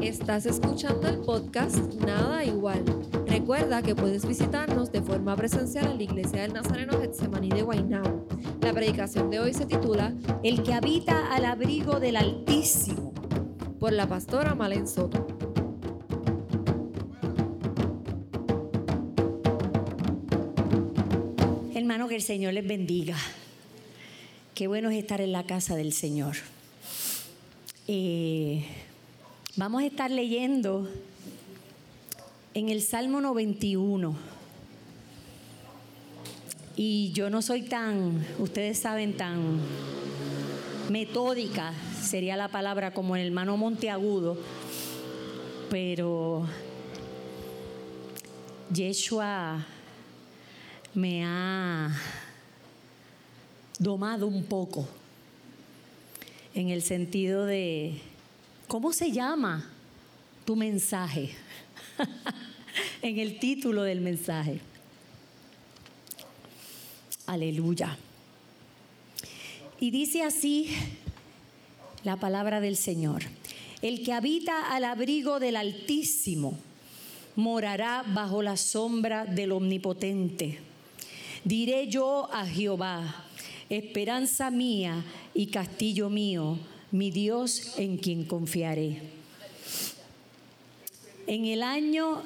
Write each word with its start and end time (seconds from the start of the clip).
Estás 0.00 0.46
escuchando 0.46 1.06
el 1.06 1.18
podcast 1.18 1.76
Nada 1.96 2.42
Igual. 2.42 2.82
Recuerda 3.26 3.82
que 3.82 3.94
puedes 3.94 4.26
visitarnos 4.26 4.90
de 4.90 5.02
forma 5.02 5.36
presencial 5.36 5.90
en 5.90 5.98
la 5.98 6.02
Iglesia 6.04 6.42
del 6.42 6.54
Nazareno 6.54 6.98
Getsemaní 6.98 7.50
de 7.50 7.60
Guaynabo. 7.60 8.26
La 8.62 8.72
predicación 8.72 9.28
de 9.28 9.40
hoy 9.40 9.52
se 9.52 9.66
titula 9.66 10.14
El 10.42 10.62
que 10.62 10.72
habita 10.72 11.30
al 11.34 11.44
abrigo 11.44 12.00
del 12.00 12.16
Altísimo. 12.16 13.12
por 13.78 13.92
la 13.92 14.08
pastora 14.08 14.54
Malen 14.54 14.88
Soto. 14.88 15.26
Hermano, 21.74 22.08
que 22.08 22.16
el 22.16 22.22
Señor 22.22 22.54
les 22.54 22.66
bendiga. 22.66 23.16
Qué 24.54 24.68
bueno 24.68 24.88
es 24.88 24.96
estar 24.96 25.20
en 25.20 25.32
la 25.32 25.44
casa 25.44 25.76
del 25.76 25.92
Señor. 25.92 26.36
Vamos 27.86 29.82
a 29.82 29.86
estar 29.86 30.10
leyendo 30.10 30.88
en 32.54 32.70
el 32.70 32.80
Salmo 32.80 33.20
91. 33.20 34.16
Y 36.76 37.12
yo 37.12 37.28
no 37.28 37.42
soy 37.42 37.62
tan, 37.62 38.24
ustedes 38.38 38.78
saben, 38.78 39.18
tan 39.18 39.60
metódica, 40.88 41.74
sería 42.02 42.36
la 42.36 42.48
palabra 42.48 42.94
como 42.94 43.16
el 43.16 43.26
hermano 43.26 43.58
Monteagudo, 43.58 44.38
pero 45.68 46.46
Yeshua 48.72 49.66
me 50.94 51.22
ha 51.26 51.90
domado 53.78 54.26
un 54.26 54.42
poco 54.44 54.88
en 56.54 56.70
el 56.70 56.82
sentido 56.82 57.46
de, 57.46 57.94
¿cómo 58.68 58.92
se 58.92 59.10
llama 59.10 59.70
tu 60.44 60.56
mensaje? 60.56 61.30
en 63.02 63.18
el 63.18 63.38
título 63.38 63.82
del 63.82 64.00
mensaje. 64.00 64.60
Aleluya. 67.26 67.96
Y 69.80 69.90
dice 69.90 70.22
así 70.22 70.70
la 72.04 72.16
palabra 72.16 72.60
del 72.60 72.76
Señor. 72.76 73.22
El 73.82 74.04
que 74.04 74.12
habita 74.12 74.74
al 74.74 74.84
abrigo 74.84 75.40
del 75.40 75.56
Altísimo 75.56 76.58
morará 77.36 78.04
bajo 78.06 78.42
la 78.42 78.56
sombra 78.56 79.24
del 79.24 79.52
Omnipotente. 79.52 80.60
Diré 81.44 81.88
yo 81.88 82.30
a 82.32 82.46
Jehová, 82.46 83.26
esperanza 83.70 84.50
mía 84.50 85.04
y 85.34 85.46
castillo 85.46 86.10
mío, 86.10 86.58
mi 86.90 87.10
Dios 87.10 87.78
en 87.78 87.96
quien 87.96 88.24
confiaré. 88.24 89.00
En 91.26 91.46
el 91.46 91.62
año 91.62 92.22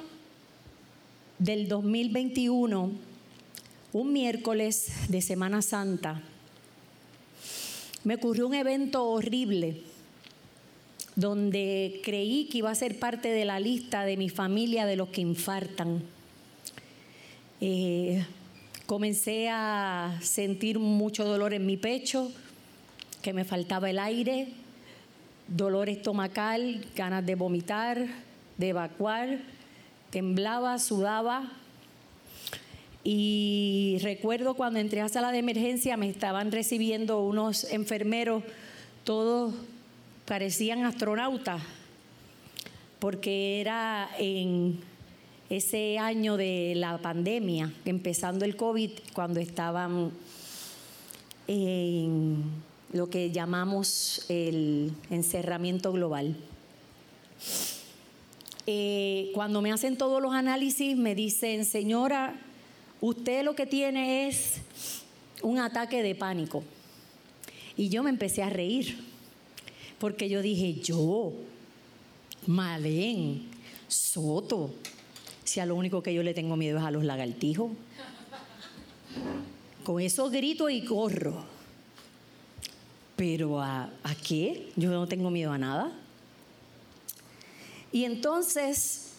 del 1.38 1.68
2021, 1.68 2.90
un 3.92 4.12
miércoles 4.12 4.92
de 5.08 5.22
Semana 5.22 5.62
Santa, 5.62 6.22
me 8.04 8.16
ocurrió 8.16 8.46
un 8.46 8.54
evento 8.54 9.04
horrible 9.04 9.82
donde 11.18 12.00
creí 12.04 12.44
que 12.44 12.58
iba 12.58 12.70
a 12.70 12.74
ser 12.74 12.98
parte 12.98 13.28
de 13.28 13.44
la 13.44 13.58
lista 13.58 14.04
de 14.04 14.16
mi 14.16 14.28
familia 14.28 14.86
de 14.86 14.94
los 14.94 15.08
que 15.08 15.20
infartan. 15.20 16.02
Eh, 17.60 18.24
comencé 18.88 19.50
a 19.50 20.18
sentir 20.22 20.78
mucho 20.78 21.26
dolor 21.26 21.52
en 21.52 21.66
mi 21.66 21.76
pecho, 21.76 22.32
que 23.20 23.34
me 23.34 23.44
faltaba 23.44 23.90
el 23.90 23.98
aire, 23.98 24.48
dolor 25.46 25.90
estomacal, 25.90 26.82
ganas 26.96 27.26
de 27.26 27.34
vomitar, 27.34 28.06
de 28.56 28.68
evacuar, 28.70 29.40
temblaba, 30.08 30.78
sudaba. 30.78 31.52
Y 33.04 33.98
recuerdo 34.00 34.54
cuando 34.54 34.78
entré 34.78 35.02
a 35.02 35.10
sala 35.10 35.32
de 35.32 35.40
emergencia 35.40 35.98
me 35.98 36.08
estaban 36.08 36.50
recibiendo 36.50 37.20
unos 37.20 37.64
enfermeros, 37.64 38.42
todos 39.04 39.52
parecían 40.24 40.86
astronautas, 40.86 41.60
porque 43.00 43.60
era 43.60 44.08
en 44.18 44.80
ese 45.50 45.98
año 45.98 46.36
de 46.36 46.74
la 46.76 46.98
pandemia, 46.98 47.72
empezando 47.84 48.44
el 48.44 48.56
COVID, 48.56 48.90
cuando 49.14 49.40
estaban 49.40 50.12
en 51.46 52.44
lo 52.92 53.08
que 53.08 53.30
llamamos 53.30 54.26
el 54.28 54.92
encerramiento 55.10 55.92
global. 55.92 56.36
Eh, 58.66 59.30
cuando 59.34 59.62
me 59.62 59.72
hacen 59.72 59.96
todos 59.96 60.20
los 60.20 60.34
análisis, 60.34 60.96
me 60.96 61.14
dicen, 61.14 61.64
señora, 61.64 62.38
usted 63.00 63.42
lo 63.42 63.54
que 63.54 63.66
tiene 63.66 64.28
es 64.28 64.60
un 65.42 65.58
ataque 65.58 66.02
de 66.02 66.14
pánico. 66.14 66.62
Y 67.76 67.88
yo 67.88 68.02
me 68.02 68.10
empecé 68.10 68.42
a 68.42 68.50
reír, 68.50 68.98
porque 69.98 70.28
yo 70.28 70.42
dije, 70.42 70.74
yo, 70.74 71.32
Malén, 72.46 73.48
Soto, 73.86 74.74
si 75.48 75.64
lo 75.64 75.74
único 75.74 76.02
que 76.02 76.12
yo 76.12 76.22
le 76.22 76.34
tengo 76.34 76.56
miedo 76.56 76.78
es 76.78 76.84
a 76.84 76.90
los 76.90 77.04
lagartijos. 77.04 77.70
Con 79.82 80.00
eso 80.00 80.28
grito 80.28 80.68
y 80.68 80.84
corro. 80.84 81.42
Pero 83.16 83.60
¿a, 83.60 83.84
¿a 84.04 84.14
qué? 84.14 84.70
Yo 84.76 84.90
no 84.90 85.08
tengo 85.08 85.30
miedo 85.30 85.50
a 85.50 85.58
nada. 85.58 85.90
Y 87.90 88.04
entonces, 88.04 89.12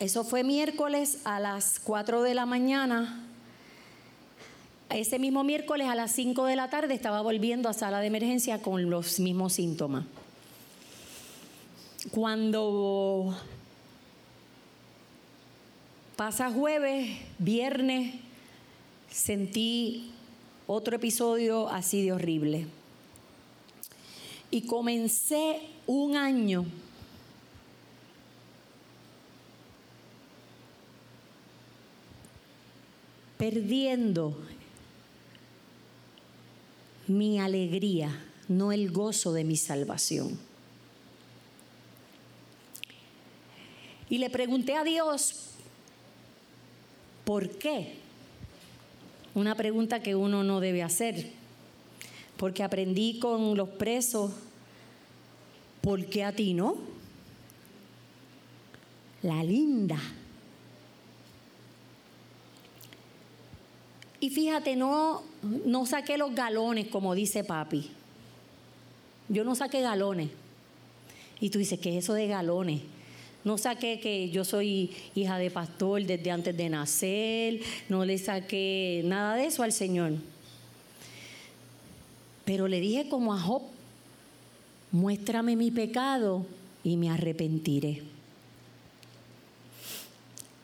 eso 0.00 0.24
fue 0.24 0.42
miércoles 0.42 1.18
a 1.24 1.38
las 1.38 1.78
4 1.78 2.22
de 2.22 2.34
la 2.34 2.46
mañana. 2.46 3.24
Ese 4.90 5.20
mismo 5.20 5.44
miércoles 5.44 5.86
a 5.86 5.94
las 5.94 6.10
5 6.12 6.46
de 6.46 6.56
la 6.56 6.68
tarde 6.68 6.94
estaba 6.94 7.22
volviendo 7.22 7.68
a 7.68 7.72
sala 7.72 8.00
de 8.00 8.08
emergencia 8.08 8.60
con 8.60 8.90
los 8.90 9.20
mismos 9.20 9.52
síntomas. 9.52 10.04
Cuando 12.10 13.36
pasa 16.20 16.50
jueves, 16.50 17.16
viernes, 17.38 18.14
sentí 19.10 20.12
otro 20.66 20.96
episodio 20.96 21.66
así 21.70 22.02
de 22.02 22.12
horrible. 22.12 22.66
Y 24.50 24.66
comencé 24.66 25.62
un 25.86 26.16
año 26.16 26.66
perdiendo 33.38 34.36
mi 37.06 37.40
alegría, 37.40 38.14
no 38.46 38.72
el 38.72 38.92
gozo 38.92 39.32
de 39.32 39.44
mi 39.44 39.56
salvación. 39.56 40.38
Y 44.10 44.18
le 44.18 44.28
pregunté 44.28 44.74
a 44.74 44.84
Dios, 44.84 45.49
¿por 47.24 47.48
qué? 47.50 47.98
Una 49.34 49.54
pregunta 49.54 50.02
que 50.02 50.14
uno 50.14 50.42
no 50.42 50.60
debe 50.60 50.82
hacer, 50.82 51.30
porque 52.36 52.62
aprendí 52.62 53.18
con 53.18 53.56
los 53.56 53.68
presos, 53.68 54.32
¿por 55.80 56.04
qué 56.06 56.24
a 56.24 56.32
ti 56.32 56.54
no? 56.54 56.76
La 59.22 59.42
linda. 59.44 59.98
Y 64.20 64.30
fíjate, 64.30 64.76
no, 64.76 65.22
no 65.42 65.86
saqué 65.86 66.18
los 66.18 66.34
galones, 66.34 66.88
como 66.88 67.14
dice 67.14 67.42
papi. 67.42 67.90
Yo 69.28 69.44
no 69.44 69.54
saqué 69.54 69.80
galones. 69.80 70.30
Y 71.40 71.48
tú 71.48 71.58
dices, 71.58 71.78
¿qué 71.80 71.96
es 71.96 72.04
eso 72.04 72.12
de 72.12 72.26
galones? 72.26 72.82
No 73.44 73.56
saqué 73.56 74.00
que 74.00 74.28
yo 74.30 74.44
soy 74.44 74.90
hija 75.14 75.38
de 75.38 75.50
pastor 75.50 76.04
desde 76.04 76.30
antes 76.30 76.56
de 76.56 76.68
nacer, 76.68 77.60
no 77.88 78.04
le 78.04 78.18
saqué 78.18 79.02
nada 79.04 79.34
de 79.36 79.46
eso 79.46 79.62
al 79.62 79.72
Señor. 79.72 80.12
Pero 82.44 82.68
le 82.68 82.80
dije 82.80 83.08
como 83.08 83.32
a 83.32 83.40
Job, 83.40 83.62
muéstrame 84.92 85.56
mi 85.56 85.70
pecado 85.70 86.44
y 86.84 86.96
me 86.96 87.10
arrepentiré. 87.10 88.02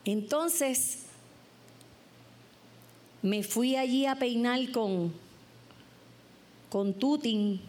Entonces, 0.05 0.99
me 3.21 3.43
fui 3.43 3.75
allí 3.75 4.05
a 4.05 4.15
peinar 4.15 4.71
con, 4.71 5.11
con 6.69 6.93
Tutin. 6.93 7.59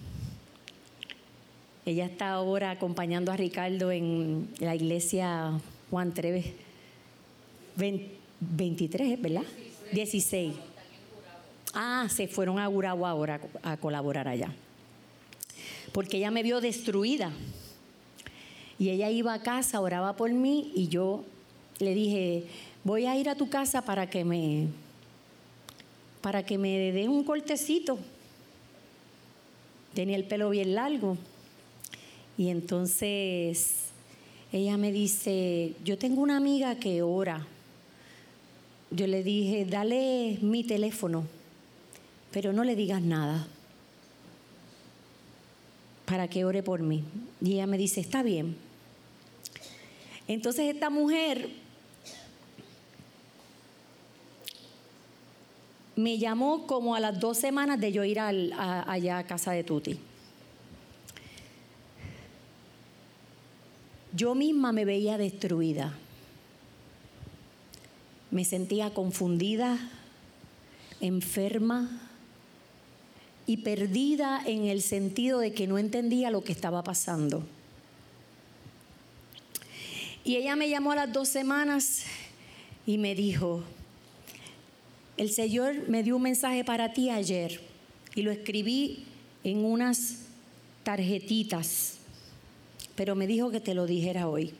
Ella 1.88 2.04
está 2.04 2.32
ahora 2.32 2.70
acompañando 2.70 3.32
a 3.32 3.36
Ricardo 3.38 3.90
en 3.90 4.46
la 4.58 4.74
iglesia 4.74 5.58
Juan 5.90 6.12
Treves 6.12 6.44
23, 8.40 9.22
¿verdad? 9.22 9.44
16. 9.92 10.52
Ah, 11.72 12.06
se 12.10 12.28
fueron 12.28 12.58
a 12.58 12.66
Gurabo 12.66 13.06
ahora 13.06 13.40
a 13.62 13.78
colaborar 13.78 14.28
allá. 14.28 14.52
porque 15.92 16.18
ella 16.18 16.30
me 16.30 16.42
vio 16.42 16.60
destruida. 16.60 17.32
Y 18.78 18.90
ella 18.90 19.08
iba 19.08 19.32
a 19.32 19.42
casa, 19.42 19.80
oraba 19.80 20.14
por 20.14 20.30
mí 20.30 20.70
y 20.74 20.88
yo 20.88 21.24
le 21.78 21.94
dije, 21.94 22.44
voy 22.84 23.06
a 23.06 23.16
ir 23.16 23.30
a 23.30 23.34
tu 23.34 23.48
casa 23.48 23.80
para 23.80 24.10
que 24.10 24.26
me 24.26 24.66
para 26.20 26.44
que 26.44 26.58
me 26.58 26.92
dé 26.92 27.08
un 27.08 27.24
cortecito. 27.24 27.98
Tenía 29.94 30.18
el 30.18 30.24
pelo 30.24 30.50
bien 30.50 30.74
largo. 30.74 31.16
Y 32.38 32.50
entonces 32.50 33.88
ella 34.52 34.76
me 34.76 34.92
dice, 34.92 35.74
yo 35.84 35.98
tengo 35.98 36.22
una 36.22 36.36
amiga 36.36 36.76
que 36.76 37.02
ora. 37.02 37.44
Yo 38.92 39.06
le 39.08 39.24
dije, 39.24 39.66
dale 39.66 40.38
mi 40.40 40.62
teléfono, 40.64 41.26
pero 42.30 42.52
no 42.52 42.62
le 42.62 42.76
digas 42.76 43.02
nada 43.02 43.46
para 46.06 46.28
que 46.28 46.44
ore 46.44 46.62
por 46.62 46.80
mí. 46.80 47.02
Y 47.42 47.54
ella 47.54 47.66
me 47.66 47.76
dice, 47.76 48.00
está 48.00 48.22
bien. 48.22 48.56
Entonces 50.28 50.72
esta 50.72 50.90
mujer 50.90 51.50
me 55.96 56.18
llamó 56.18 56.68
como 56.68 56.94
a 56.94 57.00
las 57.00 57.18
dos 57.18 57.36
semanas 57.36 57.80
de 57.80 57.90
yo 57.90 58.04
ir 58.04 58.20
allá 58.20 59.18
a 59.18 59.26
casa 59.26 59.50
de 59.50 59.64
Tuti. 59.64 59.98
Yo 64.18 64.34
misma 64.34 64.72
me 64.72 64.84
veía 64.84 65.16
destruida. 65.16 65.94
Me 68.32 68.44
sentía 68.44 68.90
confundida, 68.90 69.78
enferma 71.00 71.88
y 73.46 73.58
perdida 73.58 74.42
en 74.44 74.66
el 74.66 74.82
sentido 74.82 75.38
de 75.38 75.52
que 75.52 75.68
no 75.68 75.78
entendía 75.78 76.32
lo 76.32 76.42
que 76.42 76.50
estaba 76.50 76.82
pasando. 76.82 77.44
Y 80.24 80.34
ella 80.34 80.56
me 80.56 80.68
llamó 80.68 80.90
a 80.90 80.96
las 80.96 81.12
dos 81.12 81.28
semanas 81.28 82.02
y 82.86 82.98
me 82.98 83.14
dijo, 83.14 83.62
el 85.16 85.30
Señor 85.30 85.88
me 85.88 86.02
dio 86.02 86.16
un 86.16 86.22
mensaje 86.22 86.64
para 86.64 86.92
ti 86.92 87.08
ayer 87.08 87.60
y 88.16 88.22
lo 88.22 88.32
escribí 88.32 89.04
en 89.44 89.64
unas 89.64 90.22
tarjetitas 90.82 91.97
pero 92.98 93.14
me 93.14 93.28
dijo 93.28 93.52
que 93.52 93.60
te 93.60 93.74
lo 93.74 93.86
dijera 93.86 94.28
hoy. 94.28 94.52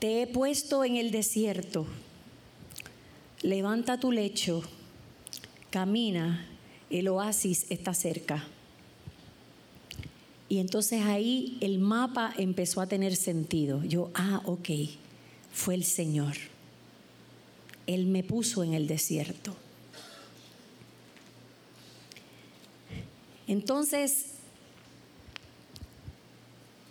Te 0.00 0.20
he 0.20 0.26
puesto 0.26 0.84
en 0.84 0.96
el 0.96 1.10
desierto. 1.10 1.86
Levanta 3.40 3.98
tu 3.98 4.12
lecho, 4.12 4.62
camina, 5.70 6.46
el 6.90 7.08
oasis 7.08 7.64
está 7.70 7.94
cerca. 7.94 8.44
Y 10.50 10.58
entonces 10.58 11.00
ahí 11.04 11.56
el 11.62 11.78
mapa 11.78 12.34
empezó 12.36 12.82
a 12.82 12.86
tener 12.86 13.16
sentido. 13.16 13.82
Yo, 13.82 14.10
ah, 14.12 14.42
ok, 14.44 14.68
fue 15.54 15.74
el 15.74 15.84
Señor. 15.84 16.34
Él 17.86 18.04
me 18.04 18.22
puso 18.22 18.62
en 18.62 18.74
el 18.74 18.88
desierto. 18.88 19.56
Entonces, 23.48 24.26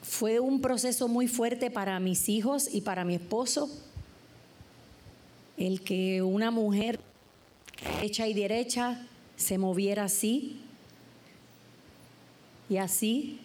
fue 0.02 0.40
un 0.40 0.60
proceso 0.60 1.08
muy 1.08 1.28
fuerte 1.28 1.70
para 1.70 2.00
mis 2.00 2.28
hijos 2.28 2.68
y 2.74 2.82
para 2.82 3.06
mi 3.06 3.16
esposo, 3.16 3.70
el 5.56 5.82
que 5.82 6.24
una 6.24 6.50
mujer 6.50 7.00
hecha 8.02 8.28
y 8.28 8.34
derecha 8.34 9.06
se 9.36 9.60
moviera 9.60 10.06
así 10.06 10.60
y 12.68 12.78
así 12.78 13.40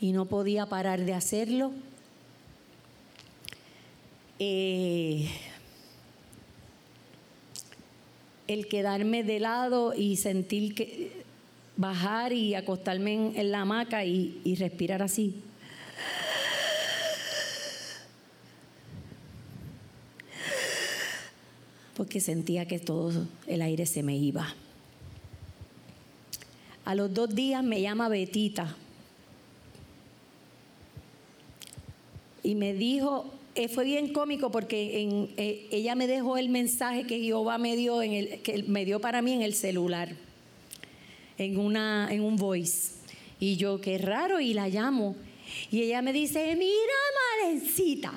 y 0.00 0.12
no 0.12 0.26
podía 0.26 0.66
parar 0.66 1.04
de 1.04 1.14
hacerlo. 1.14 1.72
Eh, 4.38 5.28
el 8.46 8.68
quedarme 8.68 9.24
de 9.24 9.40
lado 9.40 9.94
y 9.94 10.16
sentir 10.16 10.74
que 10.76 11.25
bajar 11.76 12.32
y 12.32 12.54
acostarme 12.54 13.38
en, 13.38 13.50
la 13.50 13.62
hamaca 13.62 14.04
y, 14.04 14.40
y 14.44 14.54
respirar 14.56 15.02
así. 15.02 15.34
Porque 21.96 22.20
sentía 22.20 22.66
que 22.66 22.78
todo 22.78 23.26
el 23.46 23.62
aire 23.62 23.86
se 23.86 24.02
me 24.02 24.16
iba. 24.16 24.54
A 26.84 26.94
los 26.94 27.12
dos 27.12 27.34
días 27.34 27.64
me 27.64 27.80
llama 27.80 28.08
Betita 28.08 28.76
y 32.42 32.54
me 32.54 32.74
dijo, 32.74 33.32
eh, 33.56 33.68
fue 33.68 33.84
bien 33.84 34.12
cómico 34.12 34.50
porque 34.52 35.02
en, 35.02 35.30
eh, 35.36 35.66
ella 35.72 35.94
me 35.96 36.06
dejó 36.06 36.36
el 36.36 36.48
mensaje 36.48 37.06
que 37.06 37.18
Jehová 37.18 37.58
me 37.58 37.74
dio, 37.74 38.02
en 38.02 38.12
el, 38.12 38.42
que 38.42 38.62
me 38.62 38.84
dio 38.84 39.00
para 39.00 39.20
mí 39.20 39.32
en 39.32 39.42
el 39.42 39.54
celular 39.54 40.25
en, 41.38 41.58
una, 41.58 42.08
en 42.10 42.22
un 42.22 42.36
voice. 42.36 42.92
Y 43.38 43.56
yo, 43.56 43.80
qué 43.80 43.98
raro, 43.98 44.40
y 44.40 44.54
la 44.54 44.68
llamo. 44.68 45.16
Y 45.70 45.82
ella 45.82 46.02
me 46.02 46.12
dice, 46.12 46.54
mira, 46.56 46.94
malencita, 47.42 48.12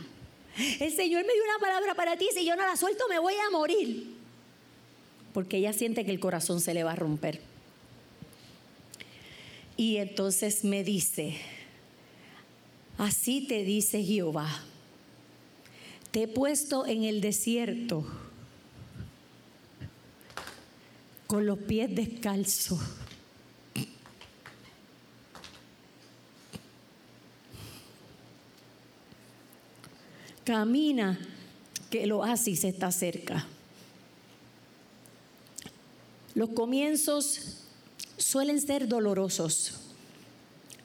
el 0.80 0.92
Señor 0.92 1.26
me 1.26 1.34
dio 1.34 1.44
una 1.44 1.60
palabra 1.60 1.96
para 1.96 2.18
ti, 2.18 2.28
si 2.34 2.46
yo 2.46 2.56
no 2.56 2.64
la 2.64 2.76
suelto 2.76 3.06
me 3.10 3.20
voy 3.20 3.36
a 3.36 3.50
morir. 3.52 4.16
Porque 5.34 5.58
ella 5.58 5.74
siente 5.74 6.06
que 6.06 6.12
el 6.12 6.20
corazón 6.20 6.60
se 6.60 6.74
le 6.74 6.84
va 6.84 6.94
a 6.94 6.96
romper. 6.96 7.40
Y 9.78 9.98
entonces 9.98 10.66
me 10.66 10.84
dice, 10.84 11.38
así 12.98 13.46
te 13.48 13.64
dice 13.64 14.04
Jehová, 14.04 14.64
te 16.12 16.24
he 16.24 16.28
puesto 16.28 16.86
en 16.86 17.04
el 17.04 17.22
desierto 17.22 18.06
con 21.28 21.46
los 21.46 21.60
pies 21.60 21.96
descalzos 21.96 22.80
Camina, 30.50 31.20
que 31.92 32.06
el 32.06 32.12
oasis 32.12 32.64
está 32.64 32.92
cerca. 32.92 33.46
Los 36.34 36.50
comienzos 36.50 37.58
suelen 38.18 38.60
ser 38.60 38.88
dolorosos 38.88 39.76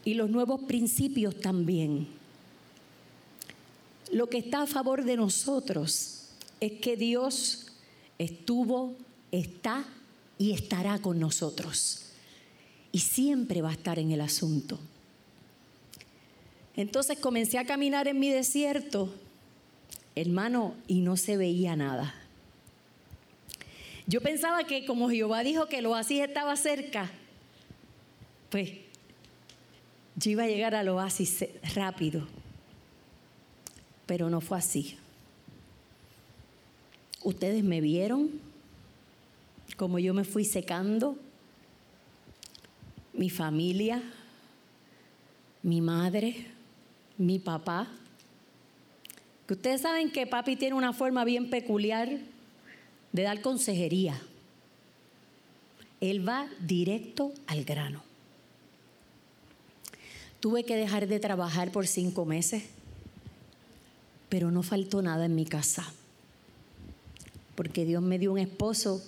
y 0.04 0.12
los 0.12 0.28
nuevos 0.28 0.64
principios 0.64 1.40
también. 1.40 2.08
Lo 4.12 4.28
que 4.28 4.36
está 4.36 4.60
a 4.60 4.66
favor 4.66 5.02
de 5.02 5.16
nosotros 5.16 6.26
es 6.60 6.72
que 6.72 6.98
Dios 6.98 7.68
estuvo, 8.18 8.94
está 9.32 9.86
y 10.36 10.52
estará 10.52 10.98
con 10.98 11.18
nosotros. 11.18 12.10
Y 12.92 12.98
siempre 12.98 13.62
va 13.62 13.70
a 13.70 13.72
estar 13.72 13.98
en 13.98 14.10
el 14.10 14.20
asunto. 14.20 14.78
Entonces 16.76 17.18
comencé 17.18 17.56
a 17.56 17.64
caminar 17.64 18.08
en 18.08 18.18
mi 18.18 18.28
desierto 18.28 19.24
hermano, 20.14 20.74
y 20.86 21.00
no 21.00 21.16
se 21.16 21.36
veía 21.36 21.76
nada. 21.76 22.14
Yo 24.06 24.20
pensaba 24.20 24.64
que 24.64 24.84
como 24.84 25.08
Jehová 25.08 25.42
dijo 25.42 25.66
que 25.66 25.78
el 25.78 25.86
oasis 25.86 26.20
estaba 26.20 26.56
cerca, 26.56 27.10
pues 28.50 28.70
yo 30.16 30.30
iba 30.30 30.44
a 30.44 30.48
llegar 30.48 30.74
al 30.74 30.88
oasis 30.88 31.46
rápido, 31.74 32.26
pero 34.06 34.28
no 34.28 34.40
fue 34.40 34.58
así. 34.58 34.96
Ustedes 37.22 37.64
me 37.64 37.80
vieron 37.80 38.30
como 39.76 39.98
yo 39.98 40.14
me 40.14 40.24
fui 40.24 40.44
secando, 40.44 41.16
mi 43.12 43.30
familia, 43.30 44.02
mi 45.62 45.80
madre, 45.80 46.46
mi 47.18 47.38
papá, 47.38 47.88
que 49.46 49.54
ustedes 49.54 49.82
saben 49.82 50.10
que 50.10 50.26
papi 50.26 50.56
tiene 50.56 50.74
una 50.74 50.92
forma 50.92 51.24
bien 51.24 51.50
peculiar 51.50 52.08
de 53.12 53.22
dar 53.22 53.40
consejería. 53.40 54.20
Él 56.00 56.26
va 56.26 56.48
directo 56.60 57.32
al 57.46 57.64
grano. 57.64 58.02
Tuve 60.40 60.64
que 60.64 60.76
dejar 60.76 61.06
de 61.06 61.20
trabajar 61.20 61.72
por 61.72 61.86
cinco 61.86 62.24
meses, 62.24 62.64
pero 64.28 64.50
no 64.50 64.62
faltó 64.62 65.00
nada 65.00 65.24
en 65.26 65.34
mi 65.34 65.46
casa, 65.46 65.92
porque 67.54 67.84
Dios 67.84 68.02
me 68.02 68.18
dio 68.18 68.32
un 68.32 68.38
esposo 68.38 69.02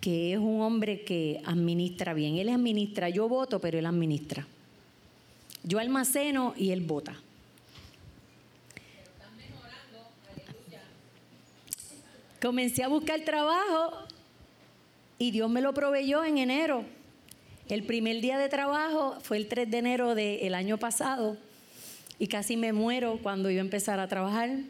que 0.00 0.32
es 0.32 0.38
un 0.38 0.60
hombre 0.60 1.04
que 1.04 1.40
administra 1.46 2.12
bien. 2.12 2.36
Él 2.36 2.48
administra, 2.48 3.08
yo 3.08 3.28
voto, 3.28 3.60
pero 3.60 3.78
él 3.78 3.86
administra. 3.86 4.46
Yo 5.64 5.78
almaceno 5.78 6.54
y 6.56 6.70
él 6.70 6.82
vota. 6.82 7.20
Comencé 12.46 12.84
a 12.84 12.88
buscar 12.88 13.22
trabajo 13.22 14.06
Y 15.18 15.32
Dios 15.32 15.50
me 15.50 15.60
lo 15.60 15.74
proveyó 15.74 16.22
en 16.22 16.38
enero. 16.38 16.84
El 17.68 17.82
primer 17.82 18.20
día 18.20 18.38
de 18.38 18.48
trabajo 18.48 19.18
fue 19.20 19.38
el 19.38 19.48
3 19.48 19.68
de 19.68 19.78
enero 19.78 20.14
del 20.14 20.54
año 20.54 20.78
pasado 20.78 21.36
y 22.20 22.28
casi 22.28 22.56
me 22.56 22.72
muero 22.72 23.18
cuando 23.20 23.50
iba 23.50 23.60
a 23.60 23.64
empezar 23.64 23.98
a 23.98 24.06
trabajar. 24.06 24.60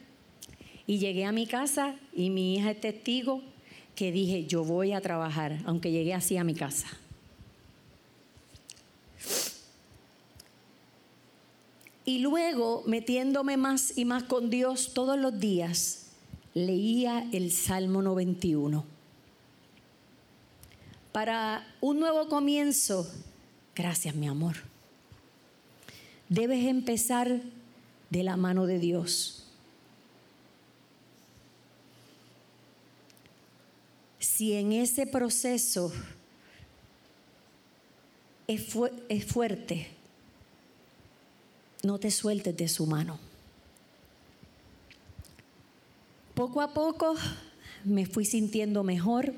Y 0.87 0.97
llegué 0.97 1.27
a 1.27 1.33
mi 1.33 1.47
casa 1.47 1.97
y 2.15 2.31
mi 2.31 2.55
hija 2.55 2.71
es 2.71 2.81
testigo 2.81 3.43
que 3.95 4.11
dije, 4.11 4.47
yo 4.47 4.65
voy 4.65 4.93
a 4.93 5.03
trabajar, 5.03 5.59
aunque 5.67 5.91
llegué 5.91 6.15
así 6.15 6.39
a 6.39 6.45
mi 6.45 6.55
casa. 6.55 6.89
Y 12.07 12.21
luego, 12.21 12.85
metiéndome 12.87 13.59
más 13.59 13.99
y 13.99 14.07
más 14.07 14.23
con 14.23 14.49
Dios 14.49 14.95
todos 14.95 15.19
los 15.19 15.39
días, 15.39 16.06
leía 16.57 17.29
el 17.35 17.53
Salmo 17.53 18.01
91. 18.01 18.83
Para 21.13 21.67
un 21.83 22.01
nuevo 22.01 22.31
comienzo, 22.31 23.07
gracias 23.75 24.15
mi 24.15 24.27
amor, 24.27 24.57
debes 26.31 26.65
empezar 26.65 27.43
de 28.09 28.23
la 28.23 28.39
mano 28.39 28.65
de 28.65 28.79
Dios. 28.79 29.45
Si 34.19 34.55
en 34.55 34.73
ese 34.73 35.07
proceso 35.07 35.93
es, 38.47 38.75
es 39.11 39.25
fuerte, 39.27 39.89
no 41.83 41.99
te 41.99 42.11
sueltes 42.11 42.57
de 42.57 42.69
su 42.69 42.87
mano. 42.87 43.26
Poco 46.37 46.61
a 46.61 46.75
poco 46.75 47.15
me 47.83 48.05
fui 48.05 48.27
sintiendo 48.27 48.85
mejor 48.85 49.33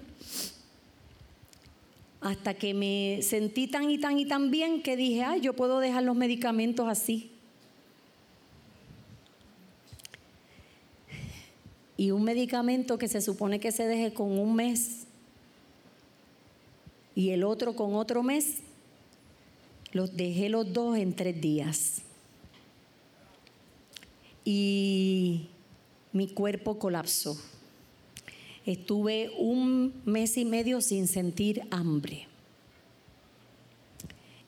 hasta 2.21 2.55
que 2.55 2.75
me 2.75 3.21
sentí 3.23 3.69
tan 3.69 3.89
y 3.89 3.99
tan 3.99 4.19
y 4.19 4.27
tan 4.27 4.51
bien 4.51 4.83
que 4.83 4.97
dije, 4.97 5.23
ay, 5.23 5.41
yo 5.41 5.55
puedo 5.55 5.79
dejar 5.79 6.03
los 6.03 6.17
medicamentos 6.17 6.89
así. 6.89 7.31
Y 11.97 12.11
un 12.11 12.25
medicamento 12.25 12.99
que 12.99 13.07
se 13.07 13.21
supone 13.21 13.61
que 13.61 13.71
se 13.71 13.87
deje 13.87 14.13
con 14.13 14.37
un 14.37 14.57
mes 14.57 15.07
y 17.15 17.31
el 17.31 17.45
otro 17.45 17.77
con 17.77 17.95
otro 17.95 18.25
mes, 18.25 18.57
los 19.93 20.17
dejé 20.17 20.49
los 20.49 20.73
dos 20.73 20.99
en 20.99 21.15
tres 21.15 21.41
días 21.41 22.03
y 24.45 25.47
mi 26.13 26.29
cuerpo 26.29 26.79
colapsó. 26.79 27.39
Estuve 28.67 29.31
un 29.39 29.95
mes 30.05 30.37
y 30.37 30.45
medio 30.45 30.81
sin 30.81 31.09
sentir 31.09 31.63
hambre. 31.71 32.27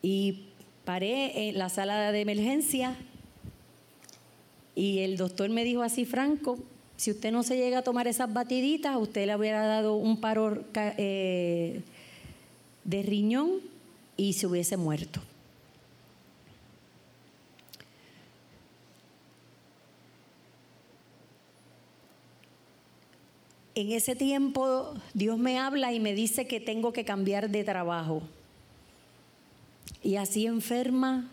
Y 0.03 0.47
paré 0.85 1.49
en 1.49 1.59
la 1.59 1.69
sala 1.69 2.13
de 2.13 2.21
emergencia 2.21 2.97
y 4.75 5.01
el 5.01 5.17
doctor 5.17 5.51
me 5.51 5.65
dijo 5.65 5.83
así, 5.83 6.05
Franco, 6.05 6.59
si 6.97 7.11
usted 7.11 7.33
no 7.33 7.43
se 7.43 7.57
llega 7.57 7.79
a 7.79 7.83
tomar 7.83 8.07
esas 8.09 8.33
batiditas, 8.33 8.97
usted 8.97 9.27
le 9.27 9.37
hubiera 9.37 9.67
dado 9.67 9.95
un 9.95 10.21
paro 10.21 10.65
eh, 10.75 11.83
de 12.85 13.03
riñón 13.03 13.61
y 14.17 14.35
se 14.35 14.47
hubiese 14.47 14.77
muerto. 14.77 15.21
En 23.75 23.93
ese 23.93 24.17
tiempo 24.17 24.95
Dios 25.15 25.39
me 25.39 25.59
habla 25.59 25.93
y 25.93 26.01
me 26.01 26.15
dice 26.15 26.47
que 26.47 26.61
tengo 26.61 26.93
que 26.93 27.05
cambiar 27.05 27.51
de 27.51 27.65
trabajo. 27.65 28.23
Y 30.03 30.17
así 30.17 30.47
enferma 30.47 31.31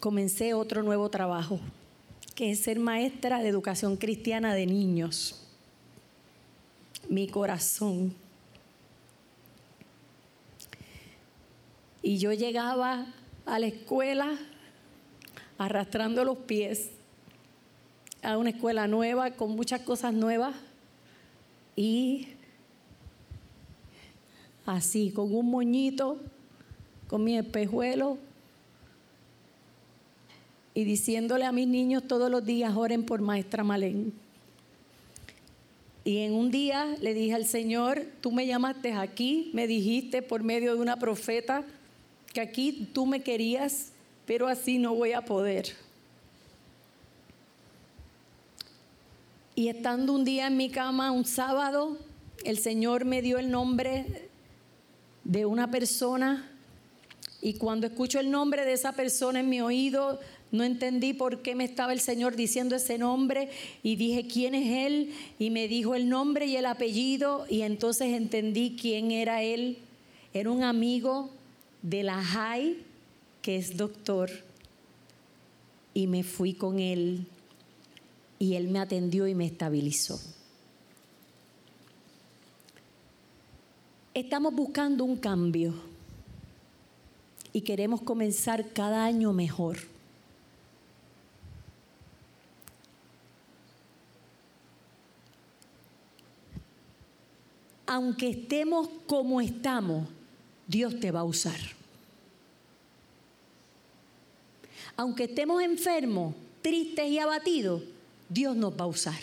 comencé 0.00 0.54
otro 0.54 0.82
nuevo 0.82 1.08
trabajo, 1.08 1.58
que 2.34 2.50
es 2.50 2.60
ser 2.60 2.78
maestra 2.78 3.40
de 3.40 3.48
educación 3.48 3.96
cristiana 3.96 4.54
de 4.54 4.66
niños. 4.66 5.40
Mi 7.08 7.26
corazón. 7.26 8.14
Y 12.02 12.18
yo 12.18 12.32
llegaba 12.32 13.06
a 13.46 13.58
la 13.58 13.66
escuela 13.66 14.38
arrastrando 15.56 16.24
los 16.24 16.38
pies 16.38 16.90
a 18.22 18.36
una 18.38 18.50
escuela 18.50 18.88
nueva 18.88 19.32
con 19.32 19.52
muchas 19.52 19.80
cosas 19.82 20.12
nuevas 20.12 20.54
y 21.76 22.28
así, 24.66 25.10
con 25.10 25.34
un 25.34 25.50
moñito, 25.50 26.20
con 27.08 27.24
mi 27.24 27.36
espejuelo 27.36 28.18
y 30.74 30.84
diciéndole 30.84 31.44
a 31.44 31.52
mis 31.52 31.68
niños 31.68 32.02
todos 32.06 32.30
los 32.30 32.44
días, 32.44 32.74
oren 32.76 33.04
por 33.06 33.20
maestra 33.20 33.62
Malén. 33.62 34.12
Y 36.04 36.18
en 36.18 36.34
un 36.34 36.50
día 36.50 36.96
le 37.00 37.14
dije 37.14 37.34
al 37.34 37.46
Señor, 37.46 38.04
tú 38.20 38.30
me 38.30 38.46
llamaste 38.46 38.92
aquí, 38.92 39.50
me 39.54 39.66
dijiste 39.66 40.20
por 40.20 40.42
medio 40.42 40.74
de 40.74 40.80
una 40.82 40.98
profeta 40.98 41.64
que 42.32 42.40
aquí 42.40 42.90
tú 42.92 43.06
me 43.06 43.22
querías, 43.22 43.92
pero 44.26 44.48
así 44.48 44.78
no 44.78 44.94
voy 44.94 45.12
a 45.12 45.24
poder. 45.24 45.83
Y 49.56 49.68
estando 49.68 50.12
un 50.12 50.24
día 50.24 50.48
en 50.48 50.56
mi 50.56 50.68
cama, 50.68 51.12
un 51.12 51.24
sábado, 51.24 51.96
el 52.44 52.58
Señor 52.58 53.04
me 53.04 53.22
dio 53.22 53.38
el 53.38 53.52
nombre 53.52 54.28
de 55.22 55.46
una 55.46 55.70
persona. 55.70 56.50
Y 57.40 57.54
cuando 57.54 57.86
escucho 57.86 58.18
el 58.18 58.32
nombre 58.32 58.64
de 58.64 58.72
esa 58.72 58.92
persona 58.92 59.38
en 59.38 59.48
mi 59.48 59.60
oído, 59.60 60.18
no 60.50 60.64
entendí 60.64 61.12
por 61.12 61.42
qué 61.42 61.54
me 61.54 61.62
estaba 61.62 61.92
el 61.92 62.00
Señor 62.00 62.34
diciendo 62.34 62.74
ese 62.74 62.98
nombre. 62.98 63.48
Y 63.84 63.94
dije, 63.94 64.26
¿quién 64.26 64.56
es 64.56 64.86
Él? 64.86 65.14
Y 65.38 65.50
me 65.50 65.68
dijo 65.68 65.94
el 65.94 66.08
nombre 66.08 66.46
y 66.46 66.56
el 66.56 66.66
apellido. 66.66 67.46
Y 67.48 67.62
entonces 67.62 68.08
entendí 68.12 68.76
quién 68.80 69.12
era 69.12 69.42
Él. 69.44 69.78
Era 70.32 70.50
un 70.50 70.64
amigo 70.64 71.30
de 71.82 72.02
la 72.02 72.20
JAI, 72.20 72.78
que 73.40 73.54
es 73.54 73.76
doctor, 73.76 74.30
y 75.92 76.08
me 76.08 76.24
fui 76.24 76.54
con 76.54 76.80
Él 76.80 77.28
y 78.38 78.54
Él 78.54 78.68
me 78.68 78.78
atendió 78.78 79.26
y 79.26 79.34
me 79.34 79.46
estabilizó. 79.46 80.20
Estamos 84.14 84.54
buscando 84.54 85.04
un 85.04 85.16
cambio 85.16 85.74
y 87.52 87.62
queremos 87.62 88.02
comenzar 88.02 88.72
cada 88.72 89.04
año 89.04 89.32
mejor. 89.32 89.78
Aunque 97.86 98.30
estemos 98.30 98.88
como 99.06 99.40
estamos, 99.40 100.08
Dios 100.66 100.98
te 100.98 101.10
va 101.10 101.20
a 101.20 101.24
usar. 101.24 101.60
Aunque 104.96 105.24
estemos 105.24 105.62
enfermos, 105.62 106.34
tristes 106.62 107.08
y 107.08 107.18
abatidos, 107.18 107.82
Dios 108.28 108.56
nos 108.56 108.72
va 108.72 108.84
a 108.84 108.88
usar. 108.88 109.20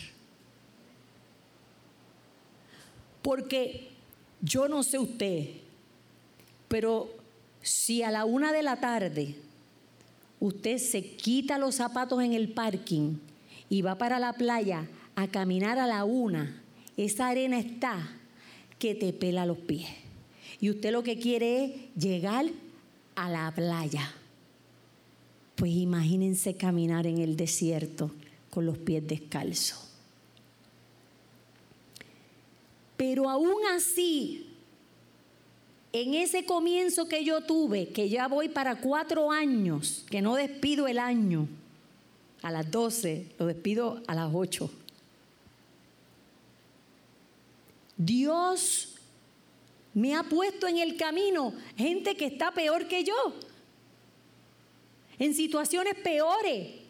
Porque 3.22 3.90
yo 4.42 4.68
no 4.68 4.84
sé 4.84 4.98
usted, 4.98 5.50
pero 6.68 7.10
si 7.62 8.02
a 8.04 8.12
la 8.12 8.26
una 8.26 8.52
de 8.52 8.64
la 8.64 8.80
tarde 8.80 9.36
usted 10.40 10.78
se 10.78 11.04
quita 11.16 11.60
los 11.60 11.76
zapatos 11.76 12.22
en 12.24 12.34
el 12.34 12.50
parking 12.50 13.18
y 13.70 13.84
va 13.84 13.98
para 13.98 14.20
la 14.20 14.34
playa 14.34 14.88
a 15.16 15.28
caminar 15.28 15.78
a 15.78 15.88
la 15.88 16.04
una, 16.04 16.62
esa 16.98 17.28
arena 17.28 17.60
está 17.60 18.10
que 18.80 18.96
te 18.96 19.14
pela 19.14 19.46
los 19.46 19.58
pies. 19.58 19.90
Y 20.60 20.70
usted 20.70 20.92
lo 20.92 21.04
que 21.04 21.20
quiere 21.20 21.66
es 21.66 21.72
llegar 21.96 22.46
a 23.16 23.30
la 23.30 23.52
playa. 23.54 24.12
Pues 25.56 25.72
imagínense 25.72 26.56
caminar 26.56 27.06
en 27.06 27.20
el 27.20 27.36
desierto 27.36 28.12
con 28.52 28.68
los 28.68 28.78
pies 28.78 29.08
descalzos. 29.08 29.88
Pero 32.98 33.28
aún 33.28 33.66
así, 33.74 34.52
en 35.92 36.14
ese 36.14 36.46
comienzo 36.46 37.08
que 37.08 37.26
yo 37.26 37.42
tuve, 37.42 37.90
que 37.90 38.10
ya 38.10 38.28
voy 38.28 38.50
para 38.50 38.80
cuatro 38.80 39.32
años, 39.32 40.06
que 40.12 40.22
no 40.22 40.36
despido 40.36 40.88
el 40.88 41.00
año 41.00 41.48
a 42.44 42.52
las 42.52 42.70
doce, 42.70 43.26
lo 43.40 43.48
despido 43.48 44.04
a 44.06 44.14
las 44.14 44.30
ocho. 44.32 44.70
Dios 47.98 48.96
me 49.94 50.16
ha 50.16 50.24
puesto 50.24 50.68
en 50.68 50.78
el 50.78 50.96
camino 50.98 51.54
gente 51.78 52.16
que 52.16 52.26
está 52.26 52.52
peor 52.52 52.88
que 52.88 53.04
yo, 53.04 53.34
en 55.20 55.34
situaciones 55.34 55.96
peores. 55.96 56.81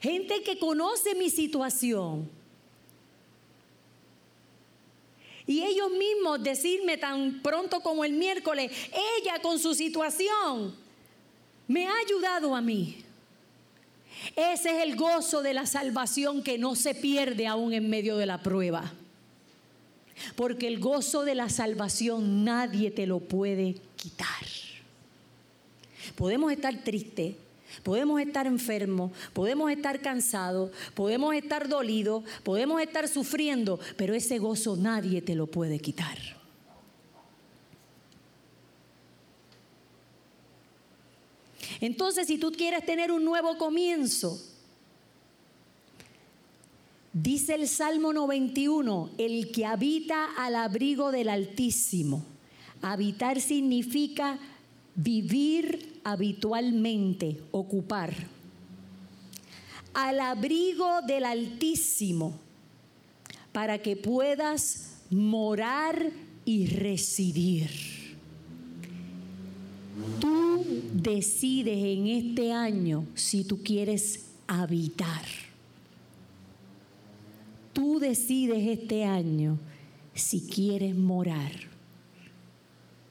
Gente 0.00 0.42
que 0.42 0.58
conoce 0.58 1.14
mi 1.14 1.30
situación. 1.30 2.28
Y 5.46 5.62
ellos 5.62 5.90
mismos 5.90 6.42
decirme 6.42 6.96
tan 6.96 7.40
pronto 7.42 7.80
como 7.80 8.04
el 8.04 8.12
miércoles, 8.12 8.70
ella 9.18 9.40
con 9.42 9.58
su 9.58 9.74
situación 9.74 10.74
me 11.66 11.86
ha 11.86 11.92
ayudado 12.06 12.54
a 12.54 12.60
mí. 12.60 13.04
Ese 14.36 14.76
es 14.76 14.82
el 14.82 14.96
gozo 14.96 15.42
de 15.42 15.54
la 15.54 15.66
salvación 15.66 16.42
que 16.42 16.58
no 16.58 16.74
se 16.76 16.94
pierde 16.94 17.46
aún 17.46 17.72
en 17.72 17.88
medio 17.88 18.16
de 18.16 18.26
la 18.26 18.42
prueba. 18.42 18.92
Porque 20.36 20.68
el 20.68 20.78
gozo 20.78 21.24
de 21.24 21.34
la 21.34 21.48
salvación 21.48 22.44
nadie 22.44 22.90
te 22.90 23.06
lo 23.06 23.20
puede 23.20 23.76
quitar. 23.96 24.28
Podemos 26.16 26.52
estar 26.52 26.76
tristes, 26.84 27.34
podemos 27.82 28.20
estar 28.20 28.46
enfermos, 28.46 29.12
podemos 29.32 29.70
estar 29.70 30.00
cansados, 30.00 30.70
podemos 30.94 31.34
estar 31.34 31.68
dolidos, 31.68 32.24
podemos 32.42 32.80
estar 32.80 33.08
sufriendo, 33.08 33.78
pero 33.96 34.14
ese 34.14 34.38
gozo 34.38 34.76
nadie 34.76 35.22
te 35.22 35.34
lo 35.34 35.46
puede 35.46 35.78
quitar. 35.78 36.18
Entonces, 41.80 42.26
si 42.26 42.38
tú 42.38 42.52
quieres 42.52 42.84
tener 42.84 43.10
un 43.10 43.24
nuevo 43.24 43.56
comienzo, 43.56 44.38
dice 47.12 47.54
el 47.54 47.66
Salmo 47.68 48.12
91, 48.12 49.10
el 49.16 49.50
que 49.50 49.64
habita 49.64 50.26
al 50.36 50.56
abrigo 50.56 51.10
del 51.10 51.30
Altísimo. 51.30 52.24
Habitar 52.82 53.40
significa 53.40 54.38
vivir 55.02 56.00
habitualmente, 56.04 57.40
ocupar. 57.50 58.14
Al 59.94 60.20
abrigo 60.20 61.02
del 61.06 61.24
Altísimo, 61.24 62.34
para 63.52 63.78
que 63.78 63.96
puedas 63.96 64.98
morar 65.10 66.10
y 66.44 66.66
residir. 66.66 67.70
Tú 70.20 70.64
decides 70.92 71.78
en 71.78 72.06
este 72.06 72.52
año 72.52 73.06
si 73.14 73.44
tú 73.44 73.62
quieres 73.62 74.26
habitar. 74.46 75.24
Tú 77.72 77.98
decides 77.98 78.66
este 78.66 79.04
año 79.04 79.58
si 80.14 80.42
quieres 80.42 80.94
morar 80.94 81.69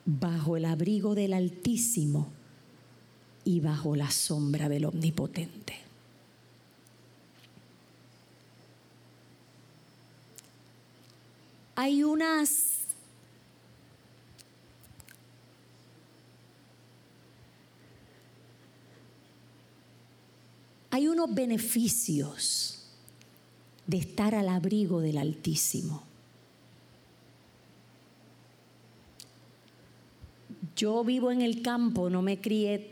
bajo 0.09 0.57
el 0.57 0.65
abrigo 0.65 1.13
del 1.13 1.33
Altísimo 1.33 2.29
y 3.45 3.59
bajo 3.59 3.95
la 3.95 4.09
sombra 4.09 4.67
del 4.67 4.85
Omnipotente. 4.85 5.75
Hay 11.75 12.03
unas 12.03 12.65
Hay 20.91 21.07
unos 21.07 21.33
beneficios 21.33 22.79
de 23.85 23.97
estar 23.97 24.33
al 24.33 24.49
abrigo 24.49 25.01
del 25.01 25.19
Altísimo. 25.19 26.08
Yo 30.79 31.03
vivo 31.03 31.29
en 31.29 31.41
el 31.41 31.61
campo, 31.61 32.09
no 32.09 32.21
me 32.21 32.39
crié 32.39 32.91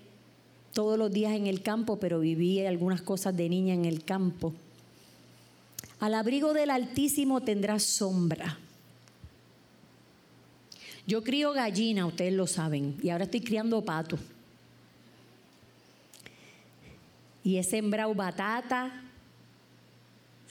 todos 0.73 0.99
los 0.99 1.09
días 1.09 1.33
en 1.33 1.47
el 1.47 1.61
campo, 1.61 1.97
pero 1.99 2.19
viví 2.19 2.65
algunas 2.65 3.01
cosas 3.01 3.37
de 3.37 3.47
niña 3.47 3.73
en 3.73 3.85
el 3.85 4.03
campo. 4.03 4.53
Al 6.01 6.13
abrigo 6.13 6.53
del 6.53 6.69
Altísimo 6.69 7.39
tendrás 7.39 7.83
sombra. 7.83 8.59
Yo 11.07 11.23
crío 11.23 11.53
gallina, 11.53 12.05
ustedes 12.05 12.33
lo 12.33 12.45
saben, 12.45 12.97
y 13.01 13.09
ahora 13.09 13.23
estoy 13.23 13.39
criando 13.39 13.85
pato 13.85 14.19
y 17.41 17.55
he 17.55 17.63
sembrado 17.63 18.13
batata. 18.13 18.91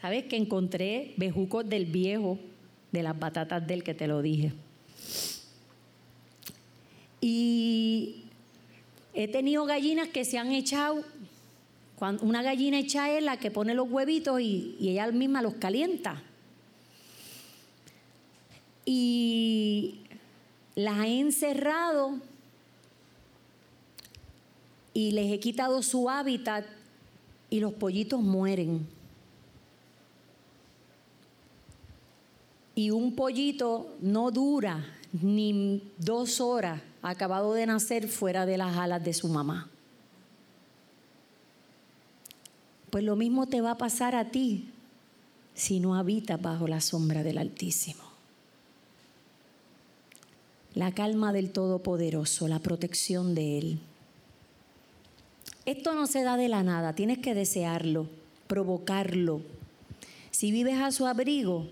¿Sabes 0.01 0.25
que 0.25 0.37
encontré 0.37 1.13
bejucos 1.19 1.69
del 1.69 1.85
viejo, 1.85 2.39
de 2.91 3.03
las 3.03 3.19
batatas 3.19 3.67
del 3.67 3.83
que 3.83 3.93
te 3.93 4.07
lo 4.07 4.23
dije? 4.23 4.55
Y 7.29 8.23
he 9.13 9.27
tenido 9.27 9.65
gallinas 9.65 10.07
que 10.11 10.25
se 10.25 10.39
han 10.39 10.53
echado, 10.53 11.03
una 12.21 12.41
gallina 12.41 12.79
hecha 12.79 13.11
es 13.11 13.25
la 13.25 13.37
que 13.37 13.51
pone 13.51 13.75
los 13.75 13.91
huevitos 13.91 14.41
y, 14.41 14.77
y 14.79 14.91
ella 14.91 15.11
misma 15.11 15.43
los 15.43 15.55
calienta. 15.55 16.23
Y 18.85 20.03
las 20.77 21.05
he 21.05 21.19
encerrado 21.19 22.21
y 24.95 25.11
les 25.11 25.33
he 25.33 25.41
quitado 25.41 25.83
su 25.83 26.09
hábitat 26.09 26.65
y 27.51 27.59
los 27.59 27.73
pollitos 27.73 28.21
mueren. 28.21 28.87
Y 32.77 32.93
un 32.93 33.17
pollito 33.17 33.97
no 34.01 34.31
dura 34.31 34.87
ni 35.13 35.83
dos 35.99 36.41
horas 36.41 36.81
acabado 37.11 37.55
de 37.55 37.67
nacer 37.67 38.09
fuera 38.09 38.47
de 38.47 38.59
las 38.59 38.77
alas 38.77 39.05
de 39.05 39.13
su 39.13 39.29
mamá. 39.29 39.69
Pues 42.91 43.05
lo 43.05 43.17
mismo 43.17 43.47
te 43.47 43.61
va 43.61 43.73
a 43.73 43.79
pasar 43.79 44.15
a 44.15 44.31
ti 44.31 44.71
si 45.55 45.81
no 45.81 45.97
habitas 45.97 46.41
bajo 46.41 46.69
la 46.69 46.81
sombra 46.81 47.23
del 47.23 47.39
Altísimo. 47.39 48.03
La 50.75 50.93
calma 50.93 51.33
del 51.33 51.51
Todopoderoso, 51.53 52.49
la 52.49 52.59
protección 52.59 53.35
de 53.35 53.59
Él. 53.59 53.79
Esto 55.65 55.95
no 55.95 56.07
se 56.07 56.23
da 56.23 56.37
de 56.37 56.49
la 56.49 56.63
nada, 56.63 56.95
tienes 56.95 57.19
que 57.19 57.35
desearlo, 57.35 58.07
provocarlo. 58.47 59.41
Si 60.31 60.53
vives 60.53 60.79
a 60.81 60.93
su 60.93 61.07
abrigo, 61.07 61.67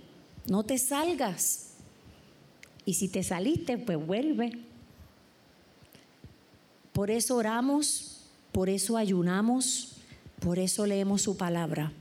no 0.47 0.65
te 0.65 0.79
salgas. 0.79 1.75
Y 2.87 2.95
si 2.95 3.09
te 3.09 3.23
saliste, 3.23 3.79
pues 3.79 4.05
vuelve. 4.05 4.59
Por 6.95 7.11
eso 7.11 7.37
oramos, 7.37 8.23
por 8.53 8.71
eso 8.71 8.97
ayunamos, 8.97 9.97
por 10.41 10.59
eso 10.59 10.87
leemos 10.87 11.21
su 11.21 11.37
palabra. 11.37 11.93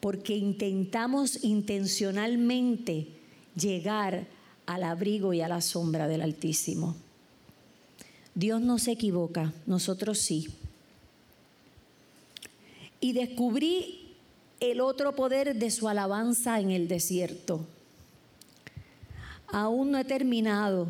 Porque 0.00 0.36
intentamos 0.36 1.42
intencionalmente 1.42 3.08
llegar 3.56 4.26
al 4.66 4.84
abrigo 4.84 5.32
y 5.32 5.40
a 5.40 5.48
la 5.48 5.62
sombra 5.62 6.08
del 6.08 6.20
Altísimo. 6.20 6.94
Dios 8.34 8.60
no 8.60 8.78
se 8.78 8.92
equivoca, 8.92 9.54
nosotros 9.66 10.18
sí 10.18 10.48
y 13.00 13.12
descubrí 13.12 14.16
el 14.60 14.80
otro 14.80 15.14
poder 15.14 15.56
de 15.56 15.70
su 15.70 15.88
alabanza 15.88 16.60
en 16.60 16.70
el 16.70 16.88
desierto. 16.88 17.64
Aún 19.46 19.92
no 19.92 19.98
he 19.98 20.04
terminado, 20.04 20.88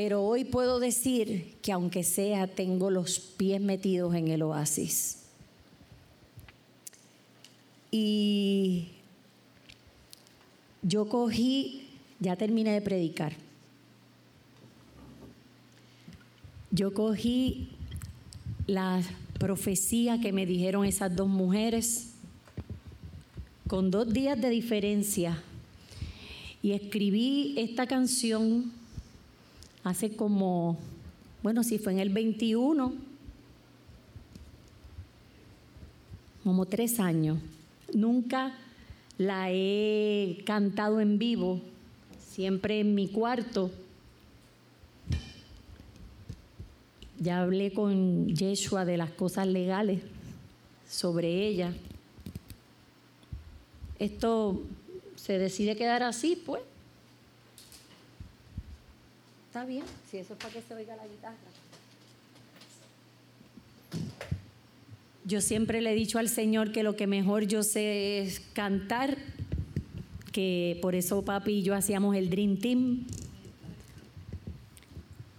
pero 0.00 0.22
hoy 0.22 0.44
puedo 0.44 0.78
decir 0.78 1.56
que 1.60 1.72
aunque 1.72 2.04
sea, 2.04 2.46
tengo 2.46 2.88
los 2.88 3.18
pies 3.18 3.60
metidos 3.60 4.14
en 4.14 4.28
el 4.28 4.42
oasis. 4.42 5.24
Y 7.90 8.90
yo 10.82 11.08
cogí, 11.08 11.88
ya 12.20 12.36
terminé 12.36 12.70
de 12.74 12.80
predicar, 12.80 13.32
yo 16.70 16.94
cogí 16.94 17.70
las 18.68 19.04
profecía 19.40 20.20
que 20.20 20.32
me 20.32 20.46
dijeron 20.46 20.84
esas 20.84 21.16
dos 21.16 21.26
mujeres, 21.26 22.12
con 23.66 23.90
dos 23.90 24.12
días 24.12 24.40
de 24.40 24.50
diferencia. 24.50 25.42
Y 26.62 26.70
escribí 26.70 27.54
esta 27.56 27.88
canción 27.88 28.77
hace 29.88 30.16
como, 30.16 30.78
bueno, 31.42 31.62
si 31.64 31.78
fue 31.78 31.92
en 31.92 31.98
el 31.98 32.10
21, 32.10 32.92
como 36.44 36.66
tres 36.66 37.00
años. 37.00 37.38
Nunca 37.92 38.54
la 39.16 39.50
he 39.50 40.42
cantado 40.44 41.00
en 41.00 41.18
vivo, 41.18 41.60
siempre 42.18 42.80
en 42.80 42.94
mi 42.94 43.08
cuarto 43.08 43.70
Ya 47.20 47.42
hablé 47.42 47.72
con 47.72 48.28
Yeshua 48.28 48.84
de 48.84 48.96
las 48.96 49.10
cosas 49.10 49.48
legales 49.48 50.00
sobre 50.88 51.48
ella. 51.48 51.72
Esto 53.98 54.62
se 55.16 55.38
decide 55.38 55.76
quedar 55.76 56.04
así, 56.04 56.40
pues. 56.46 56.62
Bien, 59.66 59.84
si 60.10 60.18
eso 60.18 60.34
es 60.34 60.38
para 60.38 60.52
que 60.52 60.62
se 60.62 60.74
oiga 60.74 60.96
la 60.96 61.06
guitarra. 61.06 61.36
Yo 65.24 65.40
siempre 65.40 65.82
le 65.82 65.92
he 65.92 65.94
dicho 65.94 66.18
al 66.18 66.28
Señor 66.28 66.72
que 66.72 66.82
lo 66.82 66.96
que 66.96 67.06
mejor 67.06 67.46
yo 67.46 67.62
sé 67.62 68.20
es 68.20 68.40
cantar 68.54 69.18
que 70.32 70.78
por 70.80 70.94
eso 70.94 71.22
papi 71.22 71.52
y 71.52 71.62
yo 71.62 71.74
hacíamos 71.74 72.16
el 72.16 72.30
Dream 72.30 72.56
Team. 72.58 73.06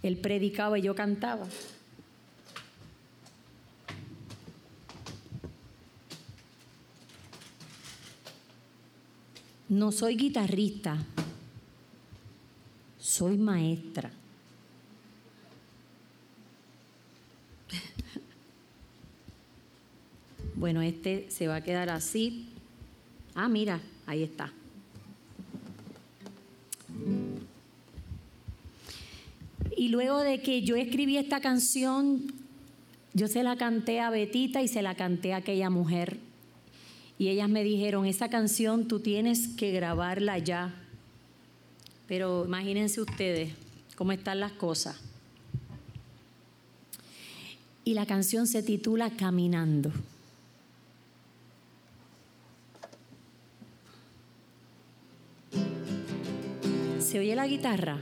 Él 0.02 0.16
predicaba 0.18 0.78
y 0.78 0.82
yo 0.82 0.94
cantaba. 0.94 1.46
No 9.68 9.92
soy 9.92 10.16
guitarrista, 10.16 10.98
soy 13.20 13.36
maestra. 13.36 14.10
Bueno, 20.54 20.80
este 20.80 21.30
se 21.30 21.46
va 21.46 21.56
a 21.56 21.60
quedar 21.62 21.90
así. 21.90 22.48
Ah, 23.34 23.46
mira, 23.50 23.78
ahí 24.06 24.22
está. 24.22 24.54
Y 29.76 29.88
luego 29.88 30.20
de 30.20 30.40
que 30.40 30.62
yo 30.62 30.76
escribí 30.76 31.18
esta 31.18 31.42
canción, 31.42 32.22
yo 33.12 33.28
se 33.28 33.42
la 33.42 33.56
canté 33.56 34.00
a 34.00 34.08
Betita 34.08 34.62
y 34.62 34.68
se 34.68 34.80
la 34.80 34.94
canté 34.94 35.34
a 35.34 35.38
aquella 35.38 35.68
mujer. 35.68 36.16
Y 37.18 37.28
ellas 37.28 37.50
me 37.50 37.64
dijeron, 37.64 38.06
esa 38.06 38.30
canción 38.30 38.88
tú 38.88 39.00
tienes 39.00 39.48
que 39.48 39.72
grabarla 39.72 40.38
ya. 40.38 40.74
Pero 42.10 42.44
imagínense 42.44 43.00
ustedes 43.00 43.52
cómo 43.94 44.10
están 44.10 44.40
las 44.40 44.50
cosas. 44.50 44.96
Y 47.84 47.94
la 47.94 48.04
canción 48.04 48.48
se 48.48 48.64
titula 48.64 49.10
Caminando. 49.10 49.92
¿Se 56.98 57.20
oye 57.20 57.36
la 57.36 57.46
guitarra? 57.46 58.00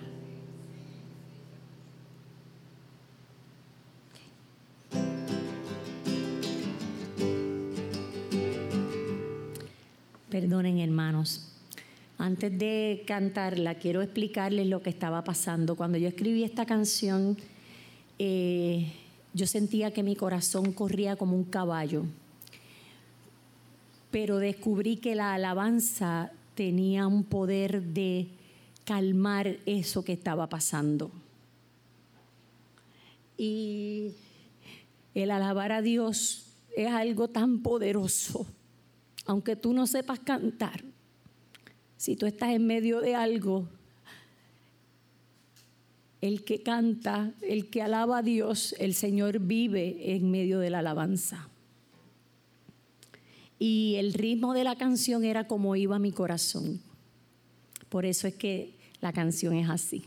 Perdonen 10.31 10.79
hermanos. 10.79 11.58
Antes 12.19 12.59
de 12.59 13.05
cantarla, 13.07 13.77
quiero 13.77 14.03
explicarles 14.03 14.67
lo 14.67 14.83
que 14.83 14.91
estaba 14.91 15.23
pasando. 15.23 15.77
Cuando 15.77 15.99
yo 15.99 16.09
escribí 16.09 16.43
esta 16.43 16.67
canción, 16.67 17.37
eh, 18.19 18.93
yo 19.35 19.47
sentía 19.47 19.93
que 19.93 20.03
mi 20.03 20.17
corazón 20.17 20.73
corría 20.73 21.15
como 21.15 21.37
un 21.37 21.45
caballo, 21.45 22.07
pero 24.11 24.39
descubrí 24.39 24.97
que 24.97 25.15
la 25.15 25.35
alabanza 25.35 26.33
tenía 26.57 27.07
un 27.07 27.23
poder 27.23 27.83
de 27.83 28.27
calmar 28.85 29.59
eso 29.65 30.05
que 30.05 30.13
estaba 30.13 30.49
pasando. 30.49 31.13
Y 33.37 34.15
el 35.15 35.31
alabar 35.31 35.71
a 35.71 35.83
Dios 35.83 36.47
es 36.77 36.89
algo 36.89 37.29
tan 37.29 37.63
poderoso, 37.63 38.45
aunque 39.25 39.55
tú 39.55 39.73
no 39.73 39.87
sepas 39.87 40.19
cantar. 40.19 40.83
Si 41.99 42.15
tú 42.15 42.27
estás 42.27 42.51
en 42.51 42.65
medio 42.67 43.01
de 43.01 43.17
algo, 43.17 43.69
el 46.21 46.45
que 46.45 46.63
canta, 46.63 47.33
el 47.43 47.69
que 47.71 47.83
alaba 47.83 48.19
a 48.19 48.23
Dios, 48.23 48.75
el 48.79 48.95
Señor 48.95 49.41
vive 49.41 50.15
en 50.15 50.31
medio 50.31 50.61
de 50.61 50.71
la 50.71 50.79
alabanza. 50.79 51.49
Y 53.59 53.97
el 53.97 54.15
ritmo 54.15 54.55
de 54.55 54.63
la 54.63 54.77
canción 54.77 55.25
era 55.25 55.49
como 55.49 55.75
iba 55.75 55.99
mi 55.99 56.13
corazón. 56.13 56.81
Por 57.89 58.07
eso 58.07 58.29
es 58.29 58.35
que 58.35 58.75
la 59.01 59.13
canción 59.13 59.55
es 59.55 59.69
así. 59.69 60.05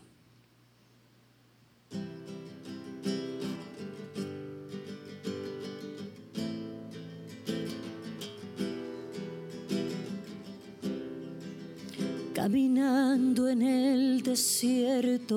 Caminando 12.42 13.48
en 13.48 13.62
el 13.62 14.24
desierto 14.24 15.32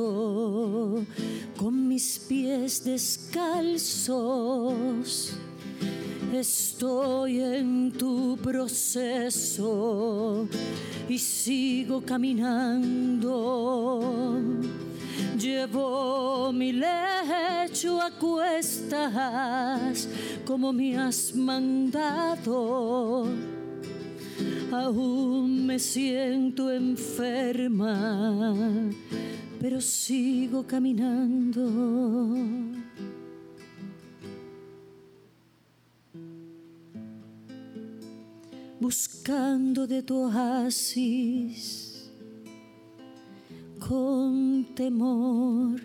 con 1.55 1.87
mis 1.87 2.19
pies 2.19 2.83
descalzos 2.83 4.25
Estoy 6.33 7.43
en 7.43 7.93
tu 7.93 8.39
proceso 8.39 9.29
y 11.07 11.19
sigo 11.19 12.01
caminando. 12.01 13.21
Llevo 15.39 16.53
mi 16.55 16.73
lecho 16.73 18.01
a 18.01 18.11
cuestas 18.19 20.09
como 20.47 20.73
me 20.73 20.97
has 20.97 21.35
mandado. 21.35 23.29
Aún 24.73 25.67
me 25.67 25.79
siento 25.79 26.71
enferma, 26.71 28.55
pero 29.61 29.81
sigo 29.81 30.67
caminando. 30.67 32.35
buscando 38.85 39.87
de 39.87 40.03
tu 40.03 40.15
oasis 40.25 42.11
con 43.79 44.67
temor. 44.75 45.81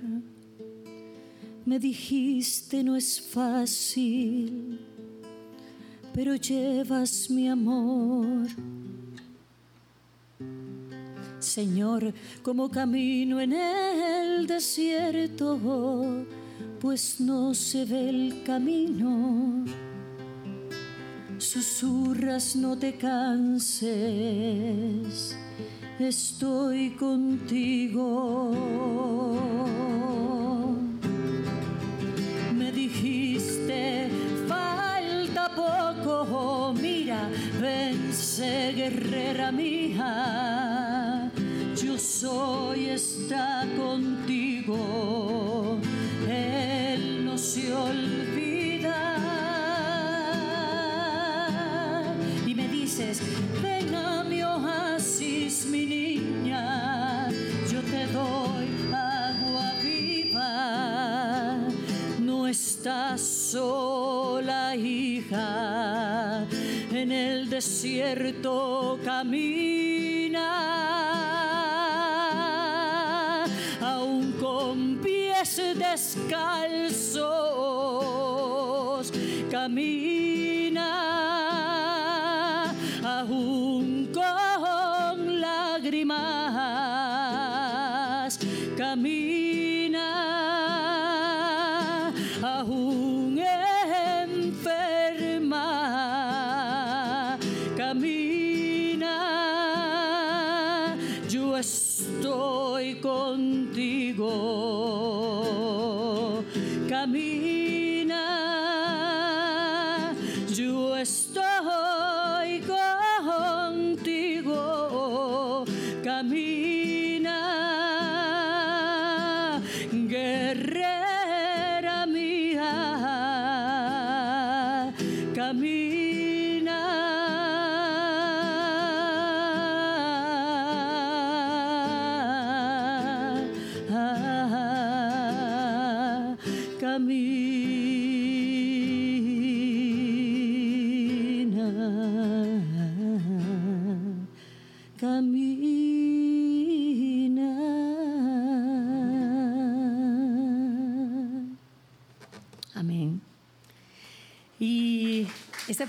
Me 1.65 1.79
dijiste 1.79 2.83
no 2.83 2.97
es 2.97 3.21
fácil, 3.21 4.81
pero 6.13 6.36
llevas 6.36 7.30
mi 7.30 7.48
amor. 7.48 8.48
Señor, 11.39 12.13
como 12.43 12.69
camino 12.69 13.39
en 13.39 13.54
el 13.54 14.48
desierto, 14.48 16.26
pues 16.80 17.19
no 17.19 17.54
se 17.54 17.86
ve 17.86 18.10
el 18.10 18.43
camino 18.43 19.65
susurras 21.39 22.56
no 22.56 22.78
te 22.78 22.95
canses, 22.98 23.88
estoy 25.98 26.91
contigo. 26.91 28.52
Vence 38.39 38.73
guerrera 38.73 39.52
mía, 39.52 41.30
yo 41.75 41.97
soy, 41.97 42.89
está 42.89 43.65
contigo, 43.78 44.78
Él 46.28 47.25
no 47.25 47.38
se 47.38 47.73
olvida. 47.73 49.15
Ven 53.62 53.95
a 53.95 54.23
mi 54.25 54.43
oasis, 54.43 55.65
mi 55.65 55.86
niña, 55.86 57.30
yo 57.71 57.82
te 57.82 58.06
doy 58.08 58.67
agua 58.93 59.73
viva, 59.82 61.58
no 62.19 62.47
estás 62.47 63.21
sola, 63.21 64.75
hija, 64.75 66.45
desierto 67.60 68.98
camina, 69.04 70.48
aún 73.82 74.32
con 74.39 74.98
pies 75.04 75.62
descalzos, 75.76 77.12
camina 79.52 80.28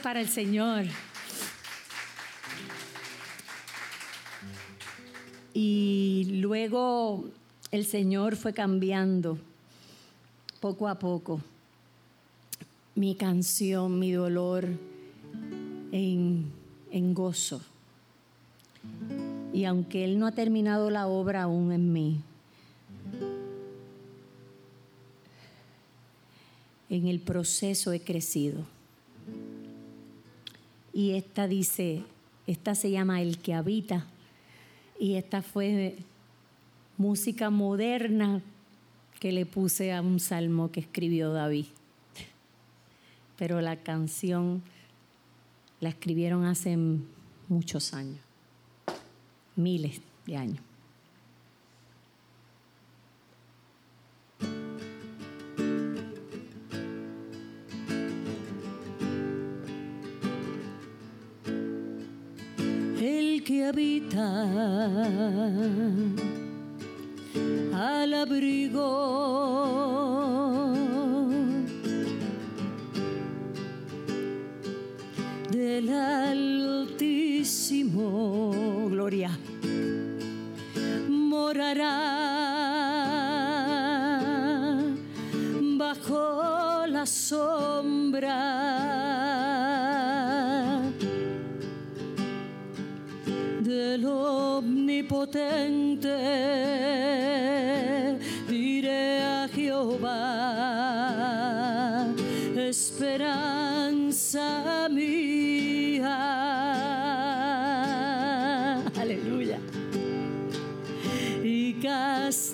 para 0.02 0.20
el 0.20 0.28
Señor. 0.28 0.84
Y 5.52 6.40
luego 6.40 7.28
el 7.70 7.84
Señor 7.84 8.36
fue 8.36 8.52
cambiando 8.52 9.38
poco 10.60 10.88
a 10.88 10.98
poco 10.98 11.40
mi 12.94 13.14
canción, 13.14 13.98
mi 13.98 14.12
dolor 14.12 14.68
en, 15.90 16.52
en 16.90 17.14
gozo. 17.14 17.62
Y 19.52 19.64
aunque 19.64 20.04
Él 20.04 20.18
no 20.18 20.26
ha 20.26 20.32
terminado 20.32 20.90
la 20.90 21.06
obra 21.06 21.44
aún 21.44 21.72
en 21.72 21.92
mí, 21.92 22.20
en 26.90 27.06
el 27.06 27.20
proceso 27.20 27.92
he 27.92 28.00
crecido. 28.00 28.64
Y 30.92 31.12
esta 31.12 31.46
dice, 31.46 32.02
esta 32.46 32.74
se 32.74 32.90
llama 32.90 33.22
El 33.22 33.38
que 33.38 33.54
habita. 33.54 34.06
Y 34.98 35.14
esta 35.14 35.40
fue 35.40 35.96
música 36.98 37.48
moderna 37.48 38.42
que 39.20 39.30
le 39.30 39.46
puse 39.46 39.92
a 39.92 40.00
un 40.00 40.18
salmo 40.18 40.72
que 40.72 40.80
escribió 40.80 41.32
David. 41.32 41.66
Pero 43.36 43.60
la 43.60 43.76
canción 43.76 44.62
la 45.78 45.90
escribieron 45.90 46.44
hace 46.44 46.76
muchos 47.48 47.94
años, 47.94 48.20
miles 49.56 50.00
de 50.26 50.36
años. 50.36 50.69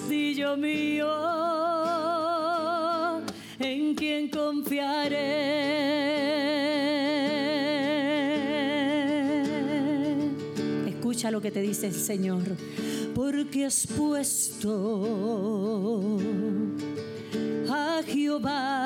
Castillo 0.06 0.56
mío, 0.56 1.08
en 3.58 3.94
quien 3.96 4.28
confiaré 4.28 5.66
lo 11.30 11.40
que 11.40 11.50
te 11.50 11.60
dice 11.60 11.88
el 11.88 11.94
Señor, 11.94 12.44
porque 13.14 13.64
has 13.66 13.86
puesto 13.86 14.58
a 17.68 18.00
Jehová. 18.06 18.82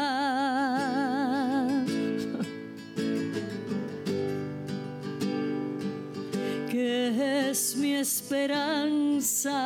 que 6.71 7.51
es 7.51 7.77
mi 7.77 7.95
esperanza 7.97 9.61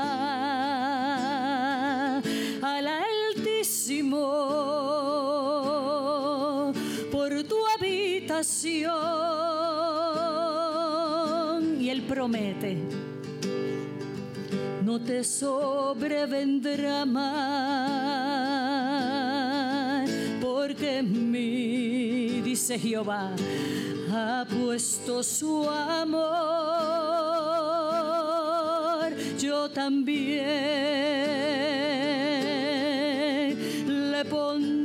promete, 12.24 12.78
no 14.82 14.98
te 14.98 15.22
sobrevendrá 15.22 17.04
mal, 17.04 17.26
porque 20.40 21.00
en 21.00 21.30
mí, 21.30 22.40
dice 22.40 22.78
Jehová, 22.78 23.30
ha 24.10 24.46
puesto 24.48 25.22
su 25.22 25.68
amor, 25.68 26.24
yo 29.38 29.68
también 29.68 30.14
le 34.10 34.24
pondré 34.24 34.84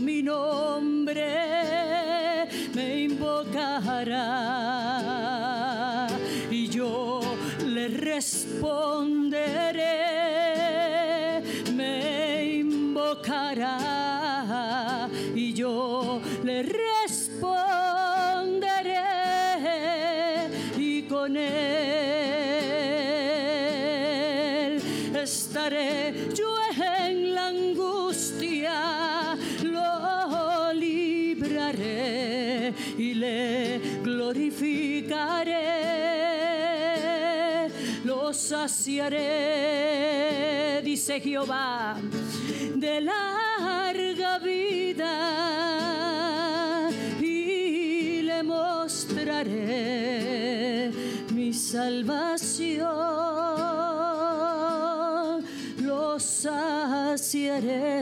mi 0.00 0.22
nombre, 0.22 1.24
me 2.74 3.02
invocará. 3.02 4.16
Y 6.48 6.68
yo 6.68 7.20
le 7.66 7.88
responderé, 7.88 9.50
saciaré, 38.80 40.80
dice 40.82 41.20
Jehová, 41.20 41.98
de 42.76 43.02
larga 43.02 44.38
vida 44.38 45.10
y 47.20 48.22
le 48.22 48.42
mostraré 48.42 49.50
mi 51.34 51.52
salvación. 51.52 53.20
Saciaré 56.40 58.00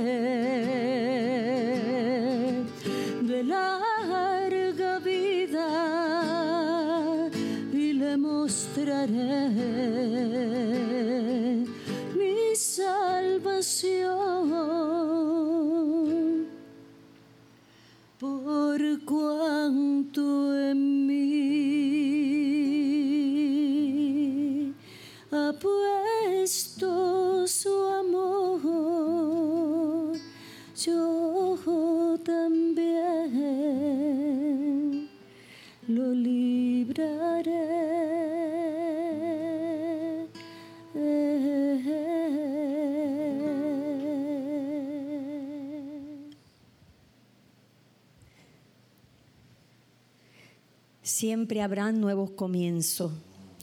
Siempre 51.19 51.63
habrán 51.63 52.01
nuevos 52.01 52.31
comienzos, 52.31 53.11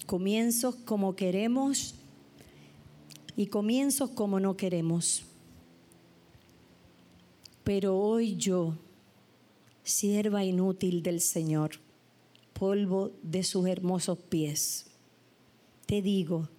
comienzos 0.05 0.75
como 0.75 1.15
queremos 1.15 1.95
y 3.37 3.45
comienzos 3.45 4.09
como 4.09 4.41
no 4.41 4.57
queremos. 4.57 5.23
Pero 7.63 7.97
hoy 7.97 8.35
yo, 8.35 8.77
sierva 9.85 10.43
inútil 10.43 11.01
del 11.01 11.21
Señor, 11.21 11.79
polvo 12.51 13.13
de 13.23 13.41
sus 13.45 13.65
hermosos 13.67 14.17
pies, 14.19 14.87
te 15.85 16.01
digo 16.01 16.49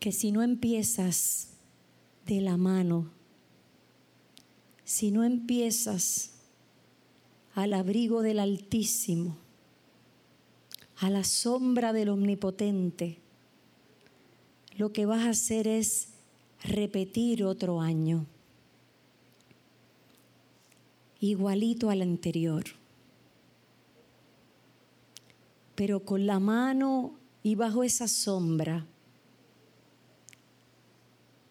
que 0.00 0.10
si 0.10 0.32
no 0.32 0.42
empiezas 0.42 1.50
de 2.26 2.40
la 2.40 2.56
mano, 2.56 3.12
si 4.84 5.12
no 5.12 5.22
empiezas 5.22 6.32
al 7.56 7.72
abrigo 7.72 8.20
del 8.20 8.38
Altísimo, 8.38 9.34
a 10.98 11.08
la 11.08 11.24
sombra 11.24 11.94
del 11.94 12.10
Omnipotente, 12.10 13.16
lo 14.76 14.92
que 14.92 15.06
vas 15.06 15.24
a 15.24 15.30
hacer 15.30 15.66
es 15.66 16.08
repetir 16.62 17.44
otro 17.44 17.80
año, 17.80 18.26
igualito 21.18 21.88
al 21.88 22.02
anterior, 22.02 22.64
pero 25.74 26.00
con 26.00 26.26
la 26.26 26.38
mano 26.38 27.14
y 27.42 27.54
bajo 27.54 27.84
esa 27.84 28.06
sombra. 28.06 28.84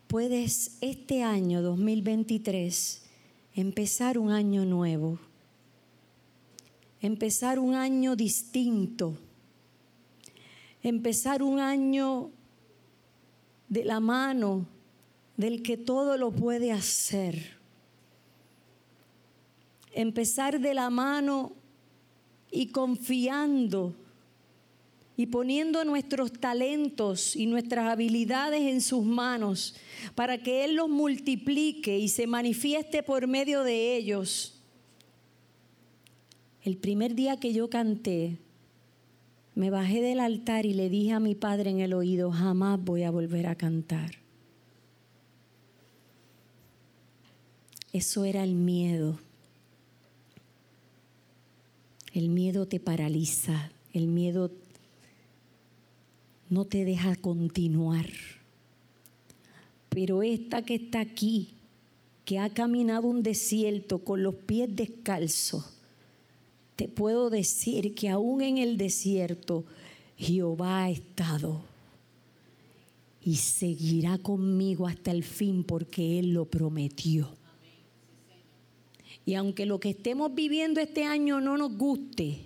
Puedes 0.05 0.77
este 0.81 1.23
año 1.23 1.63
2023 1.63 3.01
empezar 3.55 4.19
un 4.19 4.29
año 4.29 4.65
nuevo, 4.65 5.17
empezar 7.05 7.59
un 7.59 7.75
año 7.75 8.15
distinto, 8.15 9.15
empezar 10.81 11.43
un 11.43 11.59
año 11.59 12.31
de 13.69 13.85
la 13.85 13.99
mano 13.99 14.65
del 15.37 15.61
que 15.61 15.77
todo 15.77 16.17
lo 16.17 16.31
puede 16.31 16.71
hacer. 16.71 17.57
Empezar 19.93 20.59
de 20.59 20.73
la 20.73 20.89
mano 20.89 21.53
y 22.51 22.67
confiando 22.67 23.93
y 25.15 25.27
poniendo 25.27 25.85
nuestros 25.85 26.33
talentos 26.33 27.35
y 27.35 27.45
nuestras 27.45 27.89
habilidades 27.89 28.61
en 28.61 28.81
sus 28.81 29.05
manos 29.05 29.75
para 30.15 30.41
que 30.41 30.65
Él 30.65 30.75
los 30.75 30.89
multiplique 30.89 31.97
y 31.97 32.09
se 32.09 32.27
manifieste 32.27 33.03
por 33.03 33.27
medio 33.27 33.63
de 33.63 33.95
ellos. 33.95 34.54
El 36.65 36.77
primer 36.77 37.13
día 37.13 37.37
que 37.37 37.53
yo 37.53 37.69
canté, 37.69 38.39
me 39.53 39.69
bajé 39.69 40.01
del 40.01 40.19
altar 40.19 40.65
y 40.65 40.73
le 40.73 40.89
dije 40.89 41.11
a 41.11 41.19
mi 41.19 41.35
padre 41.35 41.69
en 41.69 41.79
el 41.79 41.93
oído, 41.93 42.31
jamás 42.31 42.83
voy 42.83 43.03
a 43.03 43.11
volver 43.11 43.45
a 43.45 43.53
cantar. 43.53 44.15
Eso 47.93 48.25
era 48.25 48.43
el 48.43 48.55
miedo. 48.55 49.19
El 52.13 52.29
miedo 52.29 52.65
te 52.65 52.79
paraliza, 52.79 53.71
el 53.93 54.07
miedo 54.07 54.49
no 56.49 56.65
te 56.65 56.83
deja 56.83 57.15
continuar. 57.15 58.07
Pero 59.89 60.23
esta 60.23 60.63
que 60.63 60.73
está 60.73 60.99
aquí, 60.99 61.53
que 62.25 62.39
ha 62.39 62.49
caminado 62.49 63.05
un 63.05 63.21
desierto 63.21 63.99
con 63.99 64.23
los 64.23 64.33
pies 64.33 64.75
descalzos, 64.75 65.74
te 66.75 66.87
puedo 66.87 67.29
decir 67.29 67.95
que 67.95 68.09
aún 68.09 68.41
en 68.41 68.57
el 68.57 68.77
desierto 68.77 69.65
Jehová 70.17 70.83
ha 70.83 70.89
estado 70.89 71.63
y 73.21 73.37
seguirá 73.37 74.17
conmigo 74.17 74.87
hasta 74.87 75.11
el 75.11 75.23
fin 75.23 75.63
porque 75.63 76.19
Él 76.19 76.33
lo 76.33 76.45
prometió. 76.45 77.29
Y 79.25 79.33
aunque 79.33 79.65
lo 79.65 79.79
que 79.79 79.89
estemos 79.89 80.35
viviendo 80.35 80.79
este 80.79 81.03
año 81.03 81.41
no 81.41 81.57
nos 81.57 81.75
guste, 81.75 82.45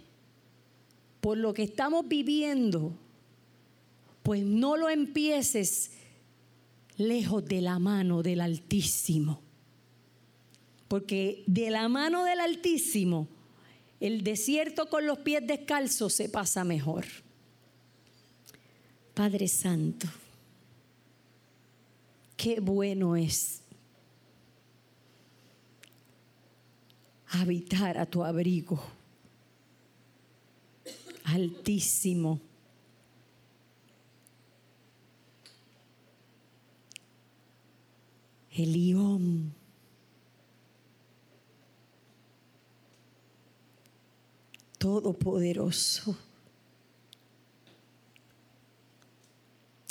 por 1.20 1.38
lo 1.38 1.54
que 1.54 1.64
estamos 1.64 2.08
viviendo, 2.08 2.94
pues 4.24 4.44
no 4.44 4.78
lo 4.78 4.90
empieces 4.90 5.92
lejos 6.96 7.44
de 7.46 7.62
la 7.62 7.80
mano 7.80 8.24
del 8.24 8.40
Altísimo. 8.40 9.42
Porque 10.88 11.44
de 11.48 11.70
la 11.72 11.90
mano 11.90 12.24
del 12.24 12.40
Altísimo 12.40 13.28
el 14.00 14.24
desierto 14.24 14.90
con 14.90 15.06
los 15.06 15.20
pies 15.20 15.46
descalzos 15.46 16.14
se 16.14 16.30
pasa 16.30 16.64
mejor. 16.64 17.06
Padre 19.14 19.48
Santo, 19.48 20.08
qué 22.38 22.60
bueno 22.62 23.16
es 23.18 23.62
habitar 27.28 27.98
a 27.98 28.06
tu 28.06 28.24
abrigo, 28.24 28.82
altísimo. 31.26 32.40
Elión 38.52 39.54
todopoderoso. 44.80 46.18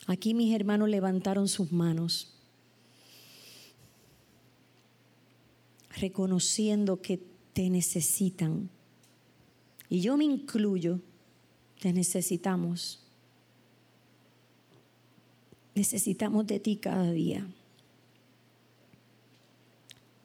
Aquí 0.07 0.35
mis 0.35 0.55
hermanos 0.55 0.89
levantaron 0.89 1.47
sus 1.49 1.71
manos, 1.71 2.33
reconociendo 6.01 7.03
que 7.03 7.21
te 7.53 7.69
necesitan. 7.69 8.71
Y 9.91 10.01
yo 10.01 10.17
me 10.17 10.25
incluyo, 10.25 11.01
te 11.81 11.93
necesitamos. 11.93 13.01
Necesitamos 15.75 16.47
de 16.47 16.59
ti 16.59 16.77
cada 16.77 17.13
día. 17.13 17.47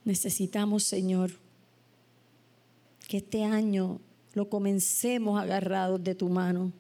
Necesitamos, 0.06 0.84
Señor, 0.84 1.32
que 3.08 3.18
este 3.18 3.44
año 3.44 4.00
lo 4.34 4.50
comencemos 4.50 5.40
agarrados 5.40 6.04
de 6.04 6.16
tu 6.16 6.30
mano. 6.30 6.72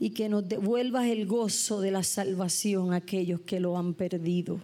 Y 0.00 0.10
que 0.10 0.28
nos 0.28 0.48
devuelvas 0.48 1.06
el 1.06 1.26
gozo 1.26 1.80
de 1.80 1.90
la 1.90 2.02
salvación 2.02 2.92
a 2.92 2.96
aquellos 2.96 3.40
que 3.40 3.60
lo 3.60 3.76
han 3.76 3.94
perdido. 3.94 4.60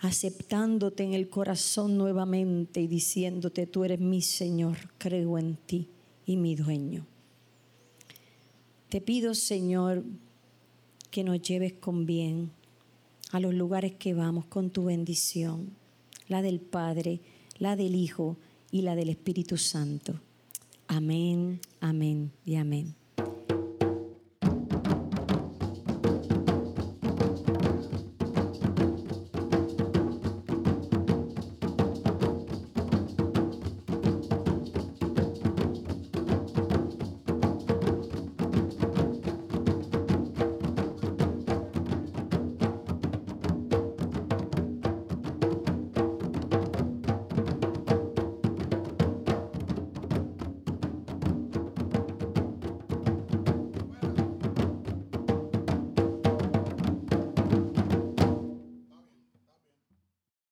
Aceptándote 0.00 1.04
en 1.04 1.14
el 1.14 1.28
corazón 1.28 1.96
nuevamente 1.96 2.80
y 2.80 2.88
diciéndote, 2.88 3.66
tú 3.66 3.84
eres 3.84 4.00
mi 4.00 4.20
Señor, 4.20 4.76
creo 4.98 5.38
en 5.38 5.56
ti 5.56 5.88
y 6.26 6.36
mi 6.36 6.56
dueño. 6.56 7.06
Te 8.88 9.00
pido, 9.00 9.34
Señor, 9.34 10.04
que 11.10 11.22
nos 11.22 11.40
lleves 11.40 11.74
con 11.74 12.04
bien 12.04 12.50
a 13.30 13.38
los 13.38 13.54
lugares 13.54 13.94
que 13.94 14.12
vamos 14.12 14.44
con 14.46 14.70
tu 14.70 14.84
bendición, 14.84 15.70
la 16.28 16.42
del 16.42 16.60
Padre 16.60 17.20
la 17.62 17.76
del 17.76 17.94
Hijo 17.94 18.38
y 18.72 18.82
la 18.82 18.96
del 18.96 19.08
Espíritu 19.08 19.56
Santo. 19.56 20.20
Amén, 20.88 21.60
amén 21.80 22.32
y 22.44 22.56
amén. 22.56 22.96